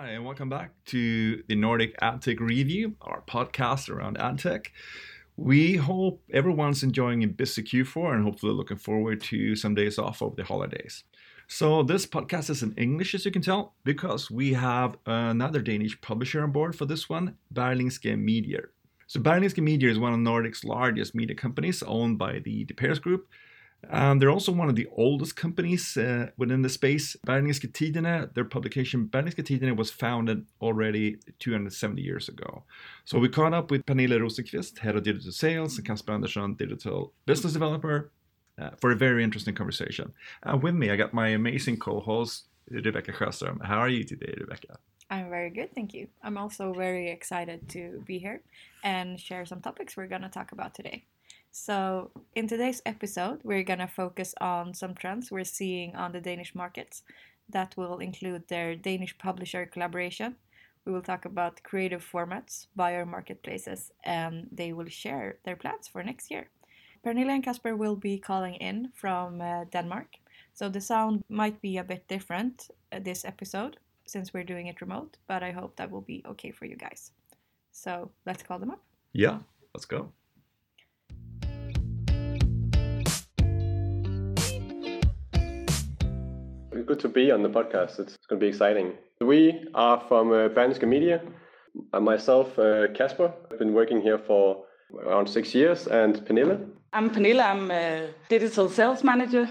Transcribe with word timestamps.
Hi, 0.00 0.12
and 0.12 0.24
welcome 0.24 0.48
back 0.48 0.72
to 0.86 1.42
the 1.46 1.54
Nordic 1.54 1.94
AdTech 2.00 2.40
Review, 2.40 2.94
our 3.02 3.20
podcast 3.20 3.90
around 3.90 4.16
AdTech. 4.16 4.68
We 5.36 5.76
hope 5.76 6.22
everyone's 6.32 6.82
enjoying 6.82 7.22
a 7.22 7.26
busy 7.26 7.62
Q4 7.62 8.14
and 8.14 8.24
hopefully 8.24 8.54
looking 8.54 8.78
forward 8.78 9.20
to 9.24 9.54
some 9.56 9.74
days 9.74 9.98
off 9.98 10.22
over 10.22 10.34
the 10.34 10.44
holidays. 10.44 11.04
So, 11.48 11.82
this 11.82 12.06
podcast 12.06 12.48
is 12.48 12.62
in 12.62 12.72
English, 12.78 13.14
as 13.14 13.26
you 13.26 13.30
can 13.30 13.42
tell, 13.42 13.74
because 13.84 14.30
we 14.30 14.54
have 14.54 14.96
another 15.04 15.60
Danish 15.60 16.00
publisher 16.00 16.42
on 16.44 16.50
board 16.50 16.74
for 16.74 16.86
this 16.86 17.10
one, 17.10 17.36
Berlingske 17.52 18.18
Media. 18.18 18.60
So, 19.06 19.20
Berlingske 19.20 19.62
Media 19.62 19.90
is 19.90 19.98
one 19.98 20.14
of 20.14 20.18
Nordic's 20.18 20.64
largest 20.64 21.14
media 21.14 21.36
companies 21.36 21.82
owned 21.82 22.16
by 22.16 22.38
the 22.38 22.64
De 22.64 22.72
Persgroep 22.72 23.24
um, 23.88 24.18
they're 24.18 24.30
also 24.30 24.52
one 24.52 24.68
of 24.68 24.76
the 24.76 24.88
oldest 24.96 25.36
companies 25.36 25.96
uh, 25.96 26.28
within 26.36 26.62
the 26.62 26.68
space. 26.68 27.16
Berlingske 27.26 28.34
their 28.34 28.44
publication 28.44 29.08
Berlingske 29.08 29.76
was 29.76 29.90
founded 29.90 30.44
already 30.60 31.16
270 31.38 32.02
years 32.02 32.28
ago. 32.28 32.64
So 33.04 33.18
we 33.18 33.28
caught 33.28 33.54
up 33.54 33.70
with 33.70 33.86
Pernille 33.86 34.20
Rosenqvist, 34.20 34.78
head 34.78 34.96
of 34.96 35.02
digital 35.02 35.32
sales, 35.32 35.78
and 35.78 35.86
Kasper 35.86 36.12
Andersson, 36.12 36.54
digital 36.54 37.12
business 37.26 37.54
developer, 37.54 38.12
uh, 38.58 38.70
for 38.78 38.90
a 38.90 38.96
very 38.96 39.24
interesting 39.24 39.54
conversation. 39.54 40.12
And 40.42 40.54
uh, 40.54 40.58
with 40.58 40.74
me, 40.74 40.90
I 40.90 40.96
got 40.96 41.14
my 41.14 41.28
amazing 41.28 41.78
co-host, 41.78 42.44
Rebecca 42.70 43.12
Sjöström. 43.12 43.64
How 43.64 43.78
are 43.78 43.88
you 43.88 44.04
today, 44.04 44.34
Rebecca? 44.38 44.78
I'm 45.10 45.28
very 45.28 45.50
good, 45.50 45.74
thank 45.74 45.92
you. 45.92 46.06
I'm 46.22 46.38
also 46.38 46.72
very 46.72 47.10
excited 47.10 47.68
to 47.70 48.02
be 48.06 48.18
here 48.18 48.42
and 48.84 49.18
share 49.18 49.44
some 49.44 49.60
topics 49.60 49.96
we're 49.96 50.06
going 50.06 50.22
to 50.22 50.28
talk 50.28 50.52
about 50.52 50.74
today. 50.74 51.04
So, 51.52 52.12
in 52.36 52.46
today's 52.46 52.80
episode, 52.86 53.40
we're 53.42 53.64
gonna 53.64 53.88
focus 53.88 54.34
on 54.40 54.72
some 54.72 54.94
trends 54.94 55.32
we're 55.32 55.44
seeing 55.44 55.96
on 55.96 56.12
the 56.12 56.20
Danish 56.20 56.54
markets. 56.54 57.02
That 57.48 57.76
will 57.76 57.98
include 57.98 58.46
their 58.46 58.76
Danish 58.76 59.18
publisher 59.18 59.66
collaboration. 59.66 60.36
We 60.84 60.92
will 60.92 61.02
talk 61.02 61.24
about 61.24 61.62
creative 61.64 62.08
formats, 62.08 62.68
buyer 62.76 63.04
marketplaces, 63.04 63.90
and 64.04 64.48
they 64.52 64.72
will 64.72 64.88
share 64.88 65.38
their 65.44 65.56
plans 65.56 65.88
for 65.88 66.04
next 66.04 66.30
year. 66.30 66.48
Pernille 67.04 67.30
and 67.30 67.42
Kasper 67.42 67.74
will 67.76 67.96
be 67.96 68.18
calling 68.18 68.54
in 68.54 68.92
from 68.94 69.40
uh, 69.40 69.64
Denmark, 69.64 70.16
so 70.54 70.68
the 70.68 70.80
sound 70.80 71.24
might 71.28 71.60
be 71.60 71.78
a 71.78 71.84
bit 71.84 72.06
different 72.06 72.70
uh, 72.92 73.00
this 73.00 73.24
episode 73.24 73.78
since 74.06 74.32
we're 74.32 74.44
doing 74.44 74.68
it 74.68 74.80
remote, 74.80 75.16
but 75.26 75.42
I 75.42 75.50
hope 75.50 75.76
that 75.76 75.90
will 75.90 76.00
be 76.00 76.22
okay 76.26 76.50
for 76.50 76.66
you 76.66 76.76
guys. 76.76 77.12
So 77.72 78.10
let's 78.26 78.42
call 78.42 78.58
them 78.58 78.70
up. 78.70 78.82
Yeah, 79.12 79.38
let's 79.74 79.86
go. 79.86 80.12
Good 86.90 86.98
to 86.98 87.08
be 87.08 87.30
on 87.30 87.40
the 87.40 87.48
podcast. 87.48 88.00
It's 88.00 88.16
going 88.28 88.40
to 88.40 88.44
be 88.46 88.48
exciting. 88.48 88.94
We 89.20 89.64
are 89.74 90.02
from 90.08 90.32
uh, 90.32 90.48
Berlingske 90.48 90.88
Media. 90.88 91.20
I'm 91.92 92.02
myself, 92.02 92.58
uh, 92.58 92.88
Kasper. 92.96 93.32
I've 93.48 93.60
been 93.60 93.74
working 93.74 94.00
here 94.02 94.18
for 94.18 94.64
around 95.06 95.28
six 95.28 95.54
years, 95.54 95.86
and 95.86 96.16
Pernille. 96.26 96.58
I'm 96.92 97.10
Pernille. 97.10 97.40
I'm 97.40 97.70
a 97.70 98.08
digital 98.28 98.68
sales 98.68 99.04
manager. 99.04 99.48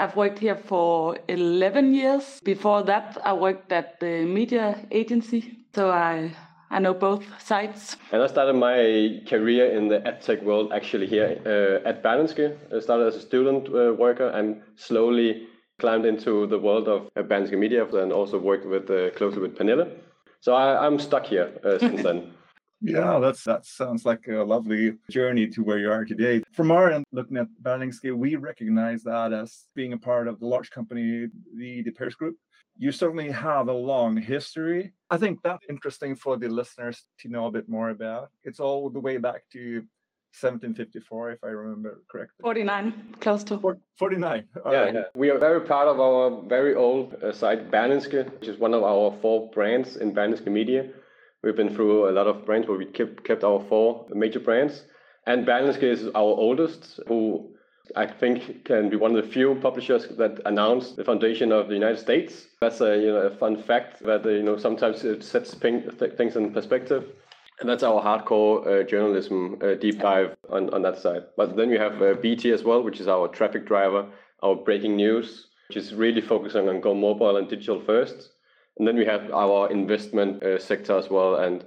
I've 0.00 0.16
worked 0.16 0.40
here 0.40 0.56
for 0.56 1.16
11 1.28 1.94
years. 1.94 2.40
Before 2.42 2.82
that, 2.82 3.18
I 3.24 3.34
worked 3.34 3.70
at 3.70 4.00
the 4.00 4.24
media 4.24 4.84
agency. 4.90 5.58
So 5.72 5.92
I 5.92 6.32
I 6.72 6.78
know 6.80 6.94
both 6.94 7.24
sides. 7.40 7.96
And 8.10 8.20
I 8.22 8.26
started 8.26 8.54
my 8.54 9.20
career 9.28 9.76
in 9.76 9.88
the 9.88 10.00
tech 10.20 10.42
world 10.42 10.72
actually 10.72 11.06
here 11.06 11.38
uh, 11.46 11.88
at 11.88 12.02
Berlingske. 12.02 12.56
I 12.74 12.80
started 12.80 13.06
as 13.06 13.16
a 13.16 13.20
student 13.20 13.68
uh, 13.68 13.94
worker 13.94 14.28
and 14.28 14.62
slowly 14.76 15.46
climbed 15.80 16.06
into 16.06 16.46
the 16.46 16.58
world 16.58 16.88
of 16.88 17.10
Berlingske 17.14 17.58
Media 17.58 17.84
and 17.84 18.12
also 18.12 18.38
worked 18.38 18.66
with 18.66 18.90
uh, 18.90 19.10
closely 19.10 19.40
with 19.40 19.56
Pernille. 19.56 19.90
So 20.40 20.54
I, 20.54 20.86
am 20.86 20.98
stuck 20.98 21.26
here 21.26 21.58
uh, 21.64 21.78
since 21.78 22.02
then. 22.08 22.32
Yeah, 22.82 23.18
that's 23.18 23.44
that 23.44 23.66
sounds 23.66 24.06
like 24.06 24.26
a 24.28 24.42
lovely 24.42 24.94
journey 25.10 25.46
to 25.48 25.62
where 25.62 25.78
you 25.78 25.90
are 25.92 26.04
today. 26.06 26.42
From 26.52 26.70
our 26.70 26.90
end, 26.90 27.04
looking 27.12 27.36
at 27.36 27.48
Berlingske, 27.62 28.16
we 28.16 28.36
recognize 28.36 29.02
that 29.02 29.34
as 29.34 29.66
being 29.74 29.92
a 29.92 29.98
part 29.98 30.28
of 30.28 30.40
the 30.40 30.46
large 30.46 30.70
company, 30.70 31.26
the 31.56 31.82
De 31.82 31.90
Persgroep. 31.90 32.34
You 32.78 32.92
certainly 32.92 33.30
have 33.30 33.68
a 33.68 33.74
long 33.74 34.16
history. 34.16 34.92
I 35.10 35.18
think 35.18 35.40
that's 35.44 35.66
interesting 35.68 36.16
for 36.16 36.38
the 36.38 36.48
listeners 36.48 37.04
to 37.18 37.28
know 37.28 37.46
a 37.46 37.50
bit 37.50 37.68
more 37.68 37.90
about. 37.90 38.30
It's 38.44 38.60
all 38.60 38.88
the 38.88 39.00
way 39.00 39.18
back 39.18 39.42
to 39.52 39.84
1754, 40.32 41.32
if 41.32 41.44
I 41.44 41.48
remember 41.48 42.02
correctly. 42.08 42.42
49, 42.42 43.16
close 43.20 43.44
to. 43.44 43.58
49. 43.98 44.44
Yeah, 44.54 44.72
right. 44.72 44.94
yeah, 44.94 45.02
we 45.14 45.28
are 45.30 45.38
very 45.38 45.60
proud 45.60 45.88
of 45.88 46.00
our 46.00 46.42
very 46.48 46.74
old 46.74 47.14
uh, 47.14 47.32
site, 47.32 47.70
Berlingske, 47.70 48.30
which 48.38 48.48
is 48.48 48.58
one 48.58 48.72
of 48.72 48.82
our 48.82 49.12
four 49.20 49.50
brands 49.50 49.96
in 49.96 50.14
Berlingske 50.14 50.46
Media. 50.46 50.88
We've 51.42 51.56
been 51.56 51.74
through 51.74 52.08
a 52.08 52.12
lot 52.12 52.26
of 52.26 52.46
brands, 52.46 52.66
but 52.66 52.78
we 52.78 52.86
kept, 52.86 53.24
kept 53.24 53.44
our 53.44 53.60
four 53.68 54.06
major 54.10 54.40
brands. 54.40 54.84
And 55.26 55.46
Berlingske 55.46 55.82
is 55.82 56.06
our 56.08 56.34
oldest, 56.46 57.00
who 57.08 57.50
I 57.96 58.06
think 58.06 58.64
can 58.64 58.88
be 58.88 58.96
one 58.96 59.16
of 59.16 59.24
the 59.24 59.30
few 59.30 59.56
publishers 59.56 60.06
that 60.16 60.40
announced 60.46 60.96
the 60.96 61.04
foundation 61.04 61.50
of 61.50 61.68
the 61.68 61.74
United 61.74 61.98
States. 61.98 62.46
That's 62.60 62.80
a, 62.80 62.96
you 62.96 63.08
know, 63.08 63.22
a 63.22 63.36
fun 63.36 63.62
fact 63.62 64.02
that 64.04 64.24
you 64.24 64.42
know 64.42 64.56
sometimes 64.56 65.04
it 65.04 65.24
sets 65.24 65.54
things 65.54 66.36
in 66.36 66.52
perspective. 66.52 67.04
And 67.60 67.68
that's 67.68 67.82
our 67.82 68.02
hardcore 68.02 68.66
uh, 68.66 68.82
journalism 68.86 69.58
uh, 69.62 69.74
deep 69.74 70.00
dive 70.00 70.34
on, 70.48 70.72
on 70.72 70.80
that 70.82 70.98
side. 70.98 71.24
But 71.36 71.56
then 71.56 71.68
we 71.68 71.76
have 71.76 72.00
uh, 72.00 72.14
BT 72.14 72.52
as 72.52 72.64
well, 72.64 72.82
which 72.82 73.00
is 73.00 73.08
our 73.08 73.28
traffic 73.28 73.66
driver, 73.66 74.06
our 74.42 74.56
breaking 74.56 74.96
news, 74.96 75.48
which 75.68 75.76
is 75.76 75.94
really 75.94 76.22
focusing 76.22 76.68
on 76.68 76.80
go 76.80 76.94
mobile 76.94 77.36
and 77.36 77.48
digital 77.48 77.80
first. 77.80 78.30
And 78.78 78.88
then 78.88 78.96
we 78.96 79.04
have 79.04 79.30
our 79.30 79.70
investment 79.70 80.42
uh, 80.42 80.58
sector 80.58 80.96
as 80.96 81.10
well, 81.10 81.36
and 81.36 81.64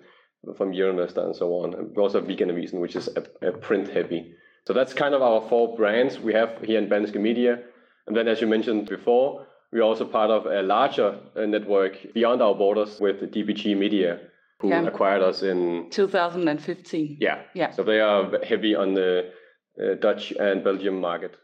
from 0.57 0.71
Euroinvestor 0.71 1.23
and 1.23 1.35
so 1.35 1.51
on. 1.63 1.75
And 1.75 1.95
we 1.95 2.01
also 2.01 2.19
have 2.19 2.27
Weekendavisen, 2.27 2.81
which 2.81 2.95
is 2.95 3.07
a, 3.15 3.47
a 3.47 3.51
print 3.51 3.87
heavy. 3.87 4.33
So 4.65 4.73
that's 4.73 4.93
kind 4.93 5.13
of 5.13 5.21
our 5.21 5.47
four 5.47 5.75
brands 5.75 6.19
we 6.19 6.33
have 6.33 6.57
here 6.63 6.79
in 6.79 6.89
Berlingske 6.89 7.21
Media. 7.21 7.59
And 8.07 8.17
then, 8.17 8.27
as 8.27 8.41
you 8.41 8.47
mentioned 8.47 8.89
before, 8.89 9.45
we're 9.71 9.83
also 9.83 10.05
part 10.05 10.31
of 10.31 10.45
a 10.45 10.61
larger 10.61 11.19
uh, 11.35 11.45
network 11.45 12.13
beyond 12.13 12.41
our 12.41 12.55
borders 12.55 12.99
with 12.99 13.21
DPG 13.21 13.77
Media, 13.77 14.19
who 14.63 14.69
yeah. 14.69 14.87
acquired 14.87 15.21
us 15.21 15.43
in 15.43 15.89
2015. 15.89 17.17
Yeah. 17.19 17.41
Yeah. 17.53 17.71
So 17.71 17.83
they 17.83 17.99
are 17.99 18.31
heavy 18.43 18.73
on 18.75 18.93
the 18.93 19.29
uh, 19.77 19.95
Dutch 19.95 20.31
and 20.31 20.63
Belgium 20.63 21.01
market. 21.01 21.35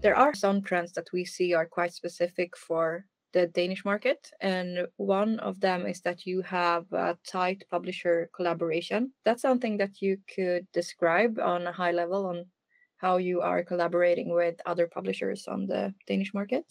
There 0.00 0.16
are 0.16 0.34
some 0.34 0.62
trends 0.62 0.92
that 0.92 1.08
we 1.12 1.26
see 1.26 1.52
are 1.52 1.66
quite 1.66 1.92
specific 1.92 2.56
for 2.56 3.04
the 3.34 3.46
Danish 3.48 3.84
market. 3.84 4.30
And 4.40 4.88
one 4.96 5.38
of 5.38 5.60
them 5.60 5.86
is 5.86 6.00
that 6.00 6.24
you 6.24 6.40
have 6.42 6.90
a 6.92 7.18
tight 7.30 7.64
publisher 7.70 8.30
collaboration. 8.34 9.12
That's 9.26 9.42
something 9.42 9.76
that 9.76 10.00
you 10.00 10.16
could 10.34 10.66
describe 10.72 11.38
on 11.38 11.66
a 11.66 11.72
high 11.72 11.92
level 11.92 12.26
on 12.26 12.46
how 12.96 13.18
you 13.18 13.42
are 13.42 13.62
collaborating 13.62 14.32
with 14.32 14.54
other 14.64 14.86
publishers 14.86 15.46
on 15.48 15.66
the 15.66 15.92
Danish 16.06 16.32
market. 16.32 16.64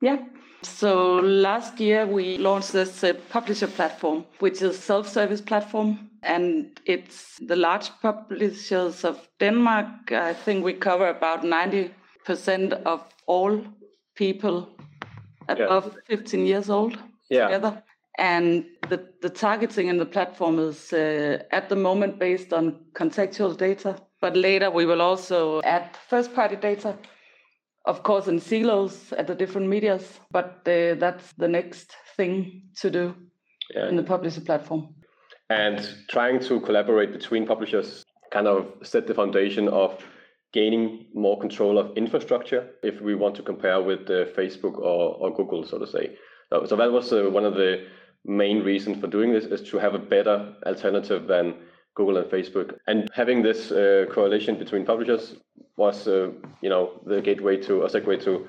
Yeah. 0.00 0.18
So 0.62 1.16
last 1.16 1.80
year 1.80 2.06
we 2.06 2.38
launched 2.38 2.72
this 2.72 3.04
uh, 3.04 3.14
publisher 3.30 3.66
platform, 3.66 4.24
which 4.40 4.62
is 4.62 4.62
a 4.62 4.74
self-service 4.74 5.40
platform, 5.40 6.10
and 6.22 6.78
it's 6.84 7.38
the 7.48 7.56
large 7.56 7.90
publishers 8.02 9.04
of 9.04 9.28
Denmark. 9.38 10.12
I 10.12 10.34
think 10.34 10.64
we 10.64 10.74
cover 10.74 11.08
about 11.08 11.44
ninety 11.44 11.90
percent 12.26 12.72
of 12.72 13.00
all 13.26 13.64
people 14.14 14.68
above 15.48 15.84
yeah. 15.86 16.16
fifteen 16.16 16.46
years 16.46 16.68
old 16.68 16.98
yeah. 17.30 17.46
together. 17.46 17.82
And 18.18 18.64
the, 18.90 19.08
the 19.22 19.30
targeting 19.30 19.88
in 19.88 19.96
the 19.96 20.04
platform 20.04 20.58
is 20.58 20.92
uh, 20.92 21.42
at 21.52 21.68
the 21.68 21.76
moment 21.76 22.18
based 22.18 22.52
on 22.52 22.76
contextual 22.92 23.56
data, 23.56 23.96
but 24.20 24.36
later 24.36 24.70
we 24.70 24.84
will 24.84 25.00
also 25.00 25.62
add 25.62 25.96
first 26.08 26.34
party 26.34 26.56
data 26.56 26.96
of 27.84 28.02
course 28.02 28.28
in 28.28 28.38
silos 28.38 29.12
at 29.12 29.26
the 29.26 29.34
different 29.34 29.68
medias 29.68 30.20
but 30.30 30.60
uh, 30.66 30.94
that's 30.94 31.32
the 31.34 31.48
next 31.48 31.96
thing 32.16 32.62
to 32.76 32.90
do 32.90 33.14
yeah. 33.74 33.88
in 33.88 33.96
the 33.96 34.02
publisher 34.02 34.40
platform 34.40 34.94
and 35.48 35.96
trying 36.08 36.38
to 36.38 36.60
collaborate 36.60 37.12
between 37.12 37.46
publishers 37.46 38.04
kind 38.30 38.46
of 38.46 38.66
set 38.82 39.06
the 39.06 39.14
foundation 39.14 39.68
of 39.68 40.04
gaining 40.52 41.06
more 41.14 41.38
control 41.38 41.78
of 41.78 41.96
infrastructure 41.96 42.68
if 42.82 43.00
we 43.00 43.14
want 43.14 43.34
to 43.34 43.42
compare 43.42 43.80
with 43.80 44.00
uh, 44.10 44.26
facebook 44.36 44.76
or, 44.78 45.16
or 45.16 45.34
google 45.34 45.64
so 45.64 45.78
to 45.78 45.86
say 45.86 46.16
so, 46.50 46.66
so 46.66 46.76
that 46.76 46.90
was 46.90 47.12
uh, 47.12 47.30
one 47.30 47.44
of 47.44 47.54
the 47.54 47.86
main 48.24 48.62
reasons 48.62 49.00
for 49.00 49.06
doing 49.06 49.32
this 49.32 49.44
is 49.44 49.62
to 49.70 49.78
have 49.78 49.94
a 49.94 49.98
better 49.98 50.54
alternative 50.66 51.26
than 51.26 51.54
Google 51.94 52.18
and 52.18 52.30
Facebook. 52.30 52.78
And 52.86 53.08
having 53.14 53.42
this 53.42 53.70
uh, 53.70 54.06
coalition 54.10 54.58
between 54.58 54.84
publishers 54.84 55.36
was, 55.76 56.06
uh, 56.06 56.30
you 56.60 56.68
know, 56.68 57.00
the 57.06 57.20
gateway 57.20 57.56
to 57.62 57.82
a 57.82 57.88
segue 57.88 58.22
to 58.24 58.46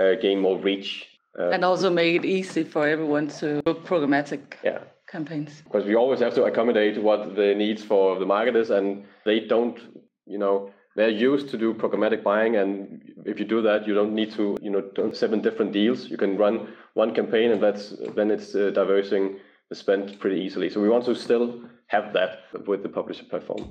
uh, 0.00 0.14
gain 0.20 0.40
more 0.40 0.58
reach. 0.58 1.08
Uh, 1.38 1.50
and 1.50 1.64
also 1.64 1.90
make 1.90 2.16
it 2.16 2.24
easy 2.24 2.64
for 2.64 2.86
everyone 2.86 3.28
to 3.28 3.62
book 3.62 3.86
programmatic 3.86 4.40
yeah. 4.62 4.80
campaigns. 5.06 5.62
Because 5.64 5.84
we 5.86 5.94
always 5.94 6.20
have 6.20 6.34
to 6.34 6.44
accommodate 6.44 7.02
what 7.02 7.36
the 7.36 7.54
needs 7.54 7.82
for 7.82 8.18
the 8.18 8.26
market 8.26 8.56
is, 8.56 8.70
and 8.70 9.04
they 9.24 9.40
don't, 9.40 9.78
you 10.26 10.38
know, 10.38 10.70
they're 10.94 11.08
used 11.08 11.48
to 11.48 11.56
do 11.56 11.72
programmatic 11.72 12.22
buying, 12.22 12.56
and 12.56 13.00
if 13.24 13.38
you 13.38 13.46
do 13.46 13.62
that, 13.62 13.86
you 13.86 13.94
don't 13.94 14.14
need 14.14 14.30
to, 14.32 14.58
you 14.60 14.70
know, 14.70 15.12
seven 15.12 15.40
different 15.40 15.72
deals. 15.72 16.10
You 16.10 16.18
can 16.18 16.36
run 16.36 16.68
one 16.92 17.14
campaign, 17.14 17.50
and 17.50 17.62
that's 17.62 17.94
then 18.14 18.30
it's 18.30 18.54
uh, 18.54 18.70
diversing 18.74 19.38
the 19.72 19.76
spend 19.76 20.20
pretty 20.20 20.38
easily. 20.46 20.68
So 20.68 20.80
we 20.80 20.90
want 20.94 21.04
to 21.06 21.14
still 21.14 21.46
have 21.86 22.12
that 22.12 22.32
with 22.66 22.82
the 22.82 22.90
publisher 22.98 23.24
platform. 23.24 23.62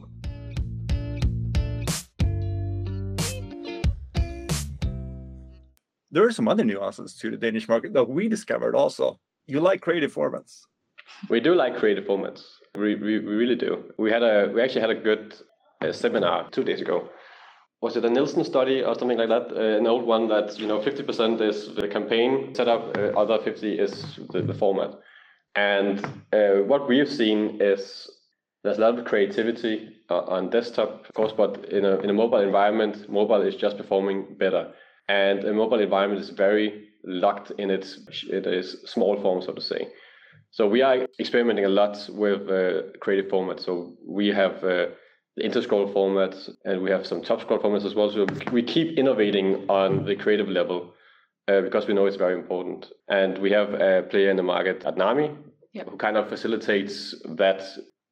There 6.13 6.25
are 6.27 6.31
some 6.39 6.48
other 6.48 6.65
nuances 6.65 7.15
to 7.21 7.30
the 7.31 7.38
Danish 7.38 7.68
market 7.69 7.94
that 7.94 8.07
we 8.18 8.27
discovered 8.27 8.75
also. 8.75 9.19
You 9.45 9.59
like 9.59 9.80
creative 9.81 10.13
formats. 10.13 10.62
We 11.30 11.39
do 11.39 11.53
like 11.53 11.77
creative 11.77 12.06
formats. 12.06 12.42
We, 12.75 12.95
we, 12.95 13.19
we 13.19 13.33
really 13.42 13.56
do. 13.68 13.71
We 13.98 14.09
had 14.12 14.24
a 14.24 14.51
we 14.53 14.62
actually 14.63 14.86
had 14.88 14.95
a 14.98 15.01
good 15.09 15.24
uh, 15.81 15.92
seminar 15.92 16.50
two 16.50 16.63
days 16.63 16.81
ago. 16.81 16.98
Was 17.81 17.95
it 17.98 18.06
a 18.06 18.09
Nielsen 18.09 18.44
study 18.44 18.83
or 18.88 18.94
something 19.00 19.18
like 19.18 19.30
that? 19.36 19.45
Uh, 19.51 19.80
an 19.81 19.88
old 19.88 20.06
one 20.15 20.27
that 20.30 20.48
you 20.62 20.68
know 20.68 20.81
fifty 20.81 21.03
percent 21.03 21.42
is 21.42 21.57
the 21.75 21.88
campaign 21.88 22.56
setup, 22.56 22.81
uh, 22.98 23.21
other 23.21 23.38
fifty 23.44 23.71
is 23.86 23.92
the, 24.31 24.42
the 24.42 24.53
format. 24.53 24.92
And 25.56 26.03
uh, 26.31 26.63
what 26.65 26.88
we 26.88 26.98
have 27.00 27.09
seen 27.09 27.57
is 27.62 28.09
there's 28.63 28.77
a 28.77 28.81
lot 28.81 28.98
of 28.98 29.06
creativity 29.06 29.89
uh, 30.09 30.21
on 30.21 30.50
desktop, 30.50 31.06
of 31.06 31.13
course, 31.13 31.33
but 31.36 31.65
in 31.65 31.83
a 31.86 31.98
in 32.00 32.09
a 32.09 32.13
mobile 32.13 32.39
environment, 32.39 33.09
mobile 33.09 33.42
is 33.42 33.56
just 33.56 33.77
performing 33.77 34.36
better. 34.38 34.71
And 35.09 35.44
a 35.44 35.53
mobile 35.53 35.80
environment 35.80 36.21
is 36.21 36.30
very 36.30 36.89
locked 37.03 37.51
in 37.57 37.69
its 37.69 38.00
it 38.30 38.45
is 38.48 38.77
small 38.86 39.19
form, 39.21 39.42
so 39.42 39.53
to 39.53 39.62
say. 39.62 39.88
So 40.51 40.68
we 40.68 40.81
are 40.81 41.07
experimenting 41.19 41.65
a 41.65 41.69
lot 41.69 41.98
with 42.09 42.50
uh, 42.50 42.98
creative 43.00 43.31
formats. 43.31 43.65
So 43.65 43.95
we 44.06 44.27
have 44.27 44.63
uh, 44.63 44.88
interscroll 45.39 45.94
formats 45.94 46.50
and 46.65 46.81
we 46.81 46.92
have 46.92 47.07
some 47.07 47.21
top 47.21 47.42
scroll 47.42 47.59
formats 47.59 47.86
as 47.86 47.95
well. 47.95 48.12
So 48.12 48.27
we 48.51 48.62
keep 48.62 48.98
innovating 48.98 49.69
on 49.69 50.06
the 50.06 50.15
creative 50.15 50.50
level 50.50 50.94
uh, 51.47 51.61
because 51.61 51.88
we 51.88 51.93
know 51.93 52.05
it's 52.05 52.17
very 52.17 52.35
important. 52.35 52.91
And 53.07 53.38
we 53.38 53.51
have 53.51 53.73
a 53.73 54.03
player 54.09 54.29
in 54.29 54.38
the 54.38 54.43
market 54.43 54.83
Adnami 54.83 55.35
Yep. 55.73 55.89
who 55.89 55.97
kind 55.97 56.17
of 56.17 56.27
facilitates 56.27 57.15
that 57.38 57.61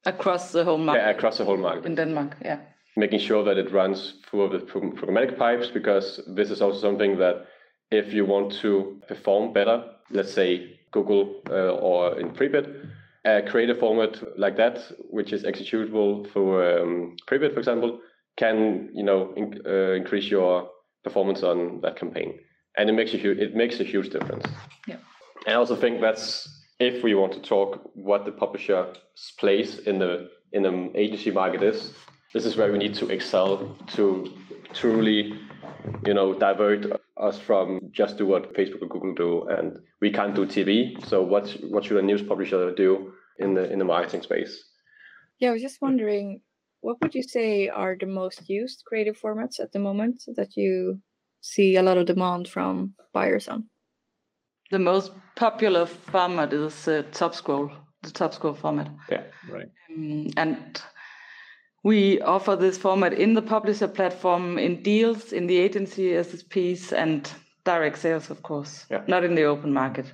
across 0.05 0.53
the 0.53 0.63
whole 0.63 0.77
market 0.77 1.01
yeah, 1.01 1.09
across 1.09 1.37
the 1.37 1.43
whole 1.43 1.57
market 1.57 1.85
in 1.85 1.95
Denmark. 1.95 2.37
Yeah. 2.41 2.59
making 2.95 3.19
sure 3.19 3.43
that 3.43 3.57
it 3.57 3.71
runs 3.73 4.13
through 4.25 4.49
the 4.49 4.59
programmatic 4.59 5.37
pipes 5.37 5.69
because 5.69 6.21
this 6.35 6.49
is 6.51 6.61
also 6.61 6.79
something 6.79 7.17
that 7.17 7.47
if 7.91 8.13
you 8.13 8.25
want 8.25 8.53
to 8.61 9.01
perform 9.09 9.51
better, 9.53 9.83
let's 10.09 10.33
say 10.33 10.79
Google 10.91 11.41
uh, 11.49 11.73
or 11.75 12.17
in 12.19 12.29
Prebid, 12.29 12.65
create 13.51 13.69
a 13.69 13.75
format 13.75 14.23
like 14.37 14.55
that, 14.57 14.79
which 15.09 15.33
is 15.33 15.43
executable 15.43 16.25
for 16.31 16.79
um, 16.79 17.17
Prebid, 17.27 17.53
for 17.53 17.59
example, 17.59 17.99
can 18.37 18.89
you 18.93 19.03
know 19.03 19.33
in, 19.35 19.59
uh, 19.65 19.91
increase 19.93 20.31
your 20.31 20.69
performance 21.03 21.43
on 21.43 21.81
that 21.81 21.95
campaign, 21.99 22.39
and 22.77 22.89
it 22.89 22.93
makes 22.93 23.13
a 23.13 23.17
huge 23.17 23.37
it 23.37 23.55
makes 23.55 23.79
a 23.79 23.83
huge 23.83 24.09
difference. 24.09 24.45
Yeah. 24.87 24.97
And 25.45 25.55
I 25.55 25.57
also 25.57 25.75
think 25.75 26.01
that's 26.01 26.47
if 26.79 27.03
we 27.03 27.13
want 27.13 27.33
to 27.33 27.41
talk 27.41 27.89
what 27.93 28.25
the 28.25 28.31
publisher's 28.31 28.97
place 29.37 29.79
in 29.79 29.99
the 29.99 30.29
in 30.51 30.63
the 30.63 30.91
agency 30.95 31.31
market 31.31 31.61
is, 31.61 31.93
this 32.33 32.45
is 32.45 32.55
where 32.57 32.71
we 32.71 32.77
need 32.77 32.95
to 32.95 33.09
excel 33.09 33.75
to 33.95 34.31
truly, 34.73 35.33
you 36.05 36.13
know, 36.13 36.33
divert 36.33 36.85
us 37.17 37.37
from 37.37 37.79
just 37.91 38.17
do 38.17 38.25
what 38.25 38.53
Facebook 38.53 38.81
or 38.81 38.87
Google 38.87 39.13
do, 39.13 39.47
and 39.49 39.79
we 40.01 40.11
can't 40.11 40.33
do 40.33 40.45
TV. 40.45 41.03
So 41.05 41.21
what 41.21 41.49
what 41.69 41.85
should 41.85 41.97
a 41.97 42.01
news 42.01 42.21
publisher 42.21 42.73
do 42.73 43.13
in 43.37 43.53
the 43.53 43.71
in 43.71 43.79
the 43.79 43.85
marketing 43.85 44.21
space? 44.21 44.63
Yeah, 45.39 45.49
I 45.49 45.53
was 45.53 45.61
just 45.61 45.81
wondering, 45.81 46.41
what 46.81 46.97
would 47.01 47.15
you 47.15 47.23
say 47.23 47.69
are 47.69 47.95
the 47.99 48.05
most 48.05 48.49
used 48.49 48.83
creative 48.85 49.19
formats 49.19 49.59
at 49.59 49.71
the 49.71 49.79
moment 49.79 50.23
that 50.35 50.55
you 50.55 51.01
see 51.41 51.75
a 51.75 51.83
lot 51.83 51.97
of 51.97 52.05
demand 52.05 52.47
from 52.47 52.93
buyers 53.13 53.47
on? 53.47 53.65
The 54.71 54.79
most 54.79 55.11
popular 55.35 55.85
format 55.85 56.53
is 56.53 56.87
uh, 56.87 57.03
top 57.11 57.33
scroll, 57.33 57.71
the 58.03 58.11
top 58.11 58.33
scroll 58.33 58.53
format. 58.53 58.89
Yeah. 59.09 59.23
Right. 59.49 59.69
Um, 59.95 60.27
and 60.37 60.81
we 61.83 62.21
offer 62.21 62.55
this 62.55 62.77
format 62.77 63.13
in 63.13 63.33
the 63.33 63.41
publisher 63.41 63.87
platform, 63.87 64.59
in 64.59 64.83
deals, 64.83 65.31
in 65.33 65.47
the 65.47 65.57
agency 65.57 66.11
SSPs, 66.11 66.91
and 66.91 67.31
direct 67.65 67.97
sales, 67.97 68.29
of 68.29 68.41
course, 68.43 68.85
Yeah. 68.91 69.03
not 69.07 69.23
in 69.23 69.35
the 69.35 69.43
open 69.43 69.73
market. 69.73 70.05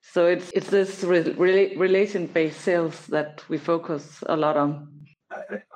So 0.00 0.26
it's 0.26 0.50
it's 0.52 0.70
this 0.70 1.04
re- 1.04 1.22
rela- 1.22 1.78
relation-based 1.78 2.60
sales 2.60 3.06
that 3.08 3.44
we 3.48 3.58
focus 3.58 4.24
a 4.26 4.36
lot 4.36 4.56
on. 4.56 4.88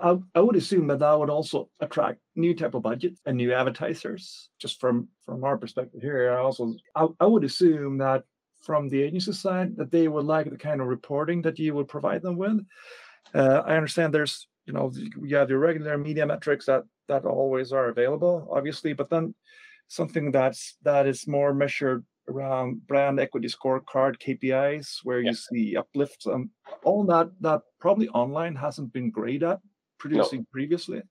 I, 0.01 0.17
I, 0.35 0.41
would 0.41 0.57
assume 0.57 0.87
that 0.89 0.99
that 1.01 1.19
would 1.19 1.31
also 1.31 1.69
attract 1.81 2.21
new 2.35 2.55
type 2.55 2.75
of 2.75 2.83
budgets 2.83 3.21
and 3.27 3.37
new 3.37 3.53
advertisers. 3.53 4.51
Just 4.59 4.81
from 4.81 5.09
from 5.25 5.45
our 5.45 5.57
perspective 5.57 6.03
here, 6.03 6.33
I 6.33 6.39
also 6.43 6.75
I, 6.95 7.07
I 7.21 7.27
would 7.27 7.45
assume 7.45 7.99
that 7.99 8.25
from 8.63 8.89
the 8.89 9.03
agency 9.03 9.33
side 9.33 9.77
that 9.77 9.91
they 9.91 10.09
would 10.09 10.25
like 10.25 10.51
the 10.51 10.57
kind 10.57 10.81
of 10.81 10.89
reporting 10.89 11.43
that 11.43 11.59
you 11.59 11.75
would 11.75 11.89
provide 11.89 12.23
them 12.23 12.37
with. 12.37 12.65
Uh, 13.35 13.63
I 13.65 13.77
understand 13.77 14.13
there's 14.13 14.49
you 14.67 14.73
know 14.73 14.93
you 15.23 15.37
have 15.37 15.51
your 15.51 15.59
regular 15.59 15.97
media 15.99 16.27
metrics 16.27 16.67
that 16.67 16.85
that 17.09 17.25
always 17.25 17.73
are 17.73 17.89
available, 17.89 18.49
obviously, 18.51 18.93
but 18.93 19.11
then 19.11 19.35
something 19.89 20.33
that's 20.33 20.77
that 20.83 21.07
is 21.07 21.27
more 21.27 21.55
measured 21.55 22.05
around 22.29 22.87
brand 22.87 23.21
equity 23.21 23.49
scorecard 23.49 24.19
KPIs 24.19 24.99
where 25.05 25.21
you 25.21 25.35
see 25.35 25.77
uplifts 25.77 26.27
and 26.27 26.51
all 26.85 27.05
that 27.05 27.31
that 27.41 27.63
probably 27.81 28.09
online 28.09 28.55
hasn't 28.55 28.93
been 28.93 29.11
great 29.11 29.43
at 29.43 29.61
producing 29.99 30.47
previously. 30.53 31.03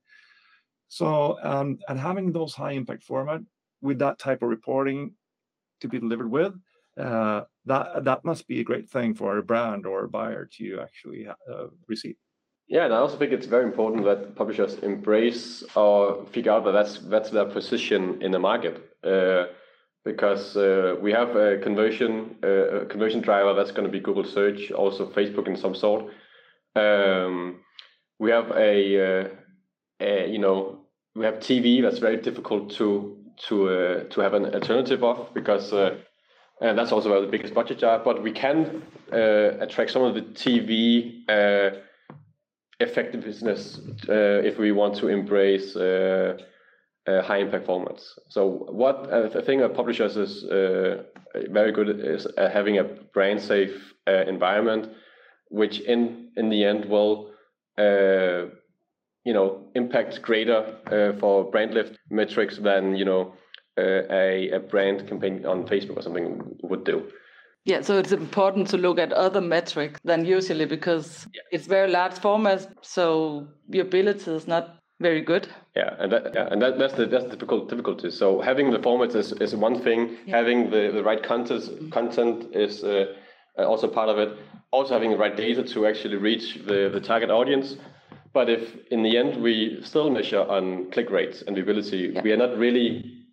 So 0.88 1.38
um, 1.42 1.78
and 1.88 1.98
having 1.98 2.32
those 2.32 2.54
high 2.54 2.72
impact 2.72 3.02
format 3.02 3.40
with 3.80 3.98
that 3.98 4.18
type 4.18 4.42
of 4.42 4.48
reporting 4.48 5.14
to 5.80 5.88
be 5.88 5.98
delivered 5.98 6.30
with, 6.30 6.54
uh, 6.98 7.42
that 7.66 8.04
that 8.04 8.24
must 8.24 8.46
be 8.46 8.60
a 8.60 8.64
great 8.64 8.88
thing 8.88 9.14
for 9.14 9.38
a 9.38 9.42
brand 9.42 9.86
or 9.86 10.04
a 10.04 10.08
buyer 10.08 10.48
to 10.58 10.80
actually 10.80 11.26
uh, 11.28 11.66
receive. 11.88 12.16
Yeah, 12.68 12.84
and 12.84 12.94
I 12.94 12.98
also 12.98 13.16
think 13.16 13.32
it's 13.32 13.46
very 13.46 13.64
important 13.64 14.04
that 14.04 14.34
publishers 14.34 14.74
embrace 14.78 15.62
or 15.76 16.24
figure 16.32 16.52
out 16.52 16.64
that 16.64 16.72
that's 16.72 16.98
that's 16.98 17.30
their 17.30 17.44
position 17.44 18.20
in 18.22 18.32
the 18.32 18.38
market. 18.38 18.82
Uh, 19.04 19.46
because 20.06 20.56
uh, 20.56 20.94
we 21.02 21.10
have 21.10 21.34
a 21.34 21.58
conversion 21.58 22.36
uh, 22.42 22.82
a 22.82 22.86
conversion 22.86 23.20
driver 23.20 23.52
that's 23.54 23.72
going 23.72 23.84
to 23.84 23.90
be 23.90 24.00
Google 24.00 24.24
search, 24.24 24.70
also 24.70 25.04
Facebook 25.10 25.48
in 25.48 25.56
some 25.56 25.74
sort. 25.74 26.04
Um, 26.76 27.60
we 28.20 28.30
have 28.30 28.50
a, 28.52 29.24
uh, 29.24 29.28
a, 30.00 30.30
you 30.30 30.38
know 30.38 30.86
we 31.16 31.24
have 31.24 31.40
TV 31.40 31.82
that's 31.82 31.98
very 31.98 32.18
difficult 32.18 32.70
to 32.76 33.18
to 33.48 33.68
uh, 33.68 34.04
to 34.04 34.20
have 34.20 34.34
an 34.34 34.46
alternative 34.54 35.02
of 35.02 35.34
because 35.34 35.72
uh, 35.72 35.96
and 36.60 36.78
that's 36.78 36.92
also 36.92 37.10
where 37.10 37.20
the 37.20 37.26
biggest 37.26 37.52
budget 37.52 37.82
are. 37.82 37.98
But 37.98 38.22
we 38.22 38.30
can 38.30 38.82
uh, 39.12 39.58
attract 39.64 39.90
some 39.90 40.02
of 40.02 40.14
the 40.14 40.22
TV 40.22 41.24
effectiveness 42.78 43.80
if 44.08 44.58
we 44.58 44.70
want 44.70 44.94
to 44.96 45.08
embrace 45.08 45.74
uh, 47.06 47.22
high 47.22 47.38
impact 47.38 47.66
formats. 47.66 48.18
So 48.28 48.66
what 48.70 49.12
uh, 49.12 49.28
I 49.34 49.42
think 49.42 49.62
a 49.62 49.68
publishers 49.68 50.16
is 50.16 50.44
uh, 50.44 51.02
very 51.50 51.72
good 51.72 51.88
at 51.88 52.00
is 52.00 52.26
uh, 52.26 52.48
having 52.48 52.78
a 52.78 52.84
brand 52.84 53.40
safe 53.40 53.94
uh, 54.06 54.24
environment, 54.26 54.90
which 55.48 55.80
in 55.80 56.30
in 56.36 56.48
the 56.48 56.64
end 56.64 56.86
will 56.86 57.30
uh, 57.78 58.46
you 59.24 59.32
know 59.32 59.68
impact 59.74 60.22
greater 60.22 60.78
uh, 60.86 61.18
for 61.18 61.50
brand 61.50 61.74
lift 61.74 61.98
metrics 62.10 62.58
than 62.58 62.96
you 62.96 63.04
know 63.04 63.34
uh, 63.78 64.02
a 64.10 64.50
a 64.50 64.60
brand 64.60 65.06
campaign 65.08 65.44
on 65.46 65.66
Facebook 65.66 65.96
or 65.96 66.02
something 66.02 66.58
would 66.62 66.84
do. 66.84 67.02
Yeah, 67.64 67.80
so 67.80 67.98
it's 67.98 68.12
important 68.12 68.68
to 68.68 68.76
look 68.76 69.00
at 69.00 69.12
other 69.12 69.40
metrics 69.40 69.98
than 70.04 70.24
usually 70.24 70.66
because 70.66 71.26
it's 71.50 71.66
very 71.66 71.90
large 71.90 72.14
formats, 72.14 72.68
so 72.80 73.48
viewability 73.68 74.28
is 74.28 74.46
not 74.46 74.78
very 75.00 75.20
good. 75.20 75.48
Yeah, 75.74 75.94
and 75.98 76.12
that, 76.12 76.34
yeah, 76.34 76.48
and 76.50 76.60
that, 76.62 76.78
that's 76.78 76.94
the 76.94 77.06
that's 77.06 77.24
the 77.24 77.30
difficult 77.30 77.68
difficulty. 77.68 78.10
So 78.10 78.40
having 78.40 78.70
the 78.70 78.78
formats 78.78 79.14
is, 79.14 79.32
is 79.32 79.54
one 79.54 79.82
thing. 79.82 80.16
Having 80.28 80.70
the, 80.70 80.90
the 80.92 81.02
right 81.02 81.22
content 81.22 81.92
content 81.92 82.54
is 82.54 82.82
uh, 82.82 83.06
also 83.58 83.88
part 83.88 84.08
of 84.08 84.18
it. 84.18 84.36
Also 84.70 84.94
having 84.94 85.10
the 85.10 85.18
right 85.18 85.36
data 85.36 85.62
to 85.62 85.86
actually 85.86 86.16
reach 86.16 86.60
the, 86.66 86.90
the 86.92 87.00
target 87.00 87.30
audience. 87.30 87.76
But 88.32 88.50
if 88.50 88.76
in 88.90 89.02
the 89.02 89.16
end 89.16 89.42
we 89.42 89.80
still 89.82 90.10
measure 90.10 90.42
on 90.42 90.90
click 90.90 91.10
rates 91.10 91.42
and 91.46 91.56
viewability, 91.56 92.22
we 92.22 92.32
are 92.32 92.36
not 92.36 92.58
really 92.58 93.24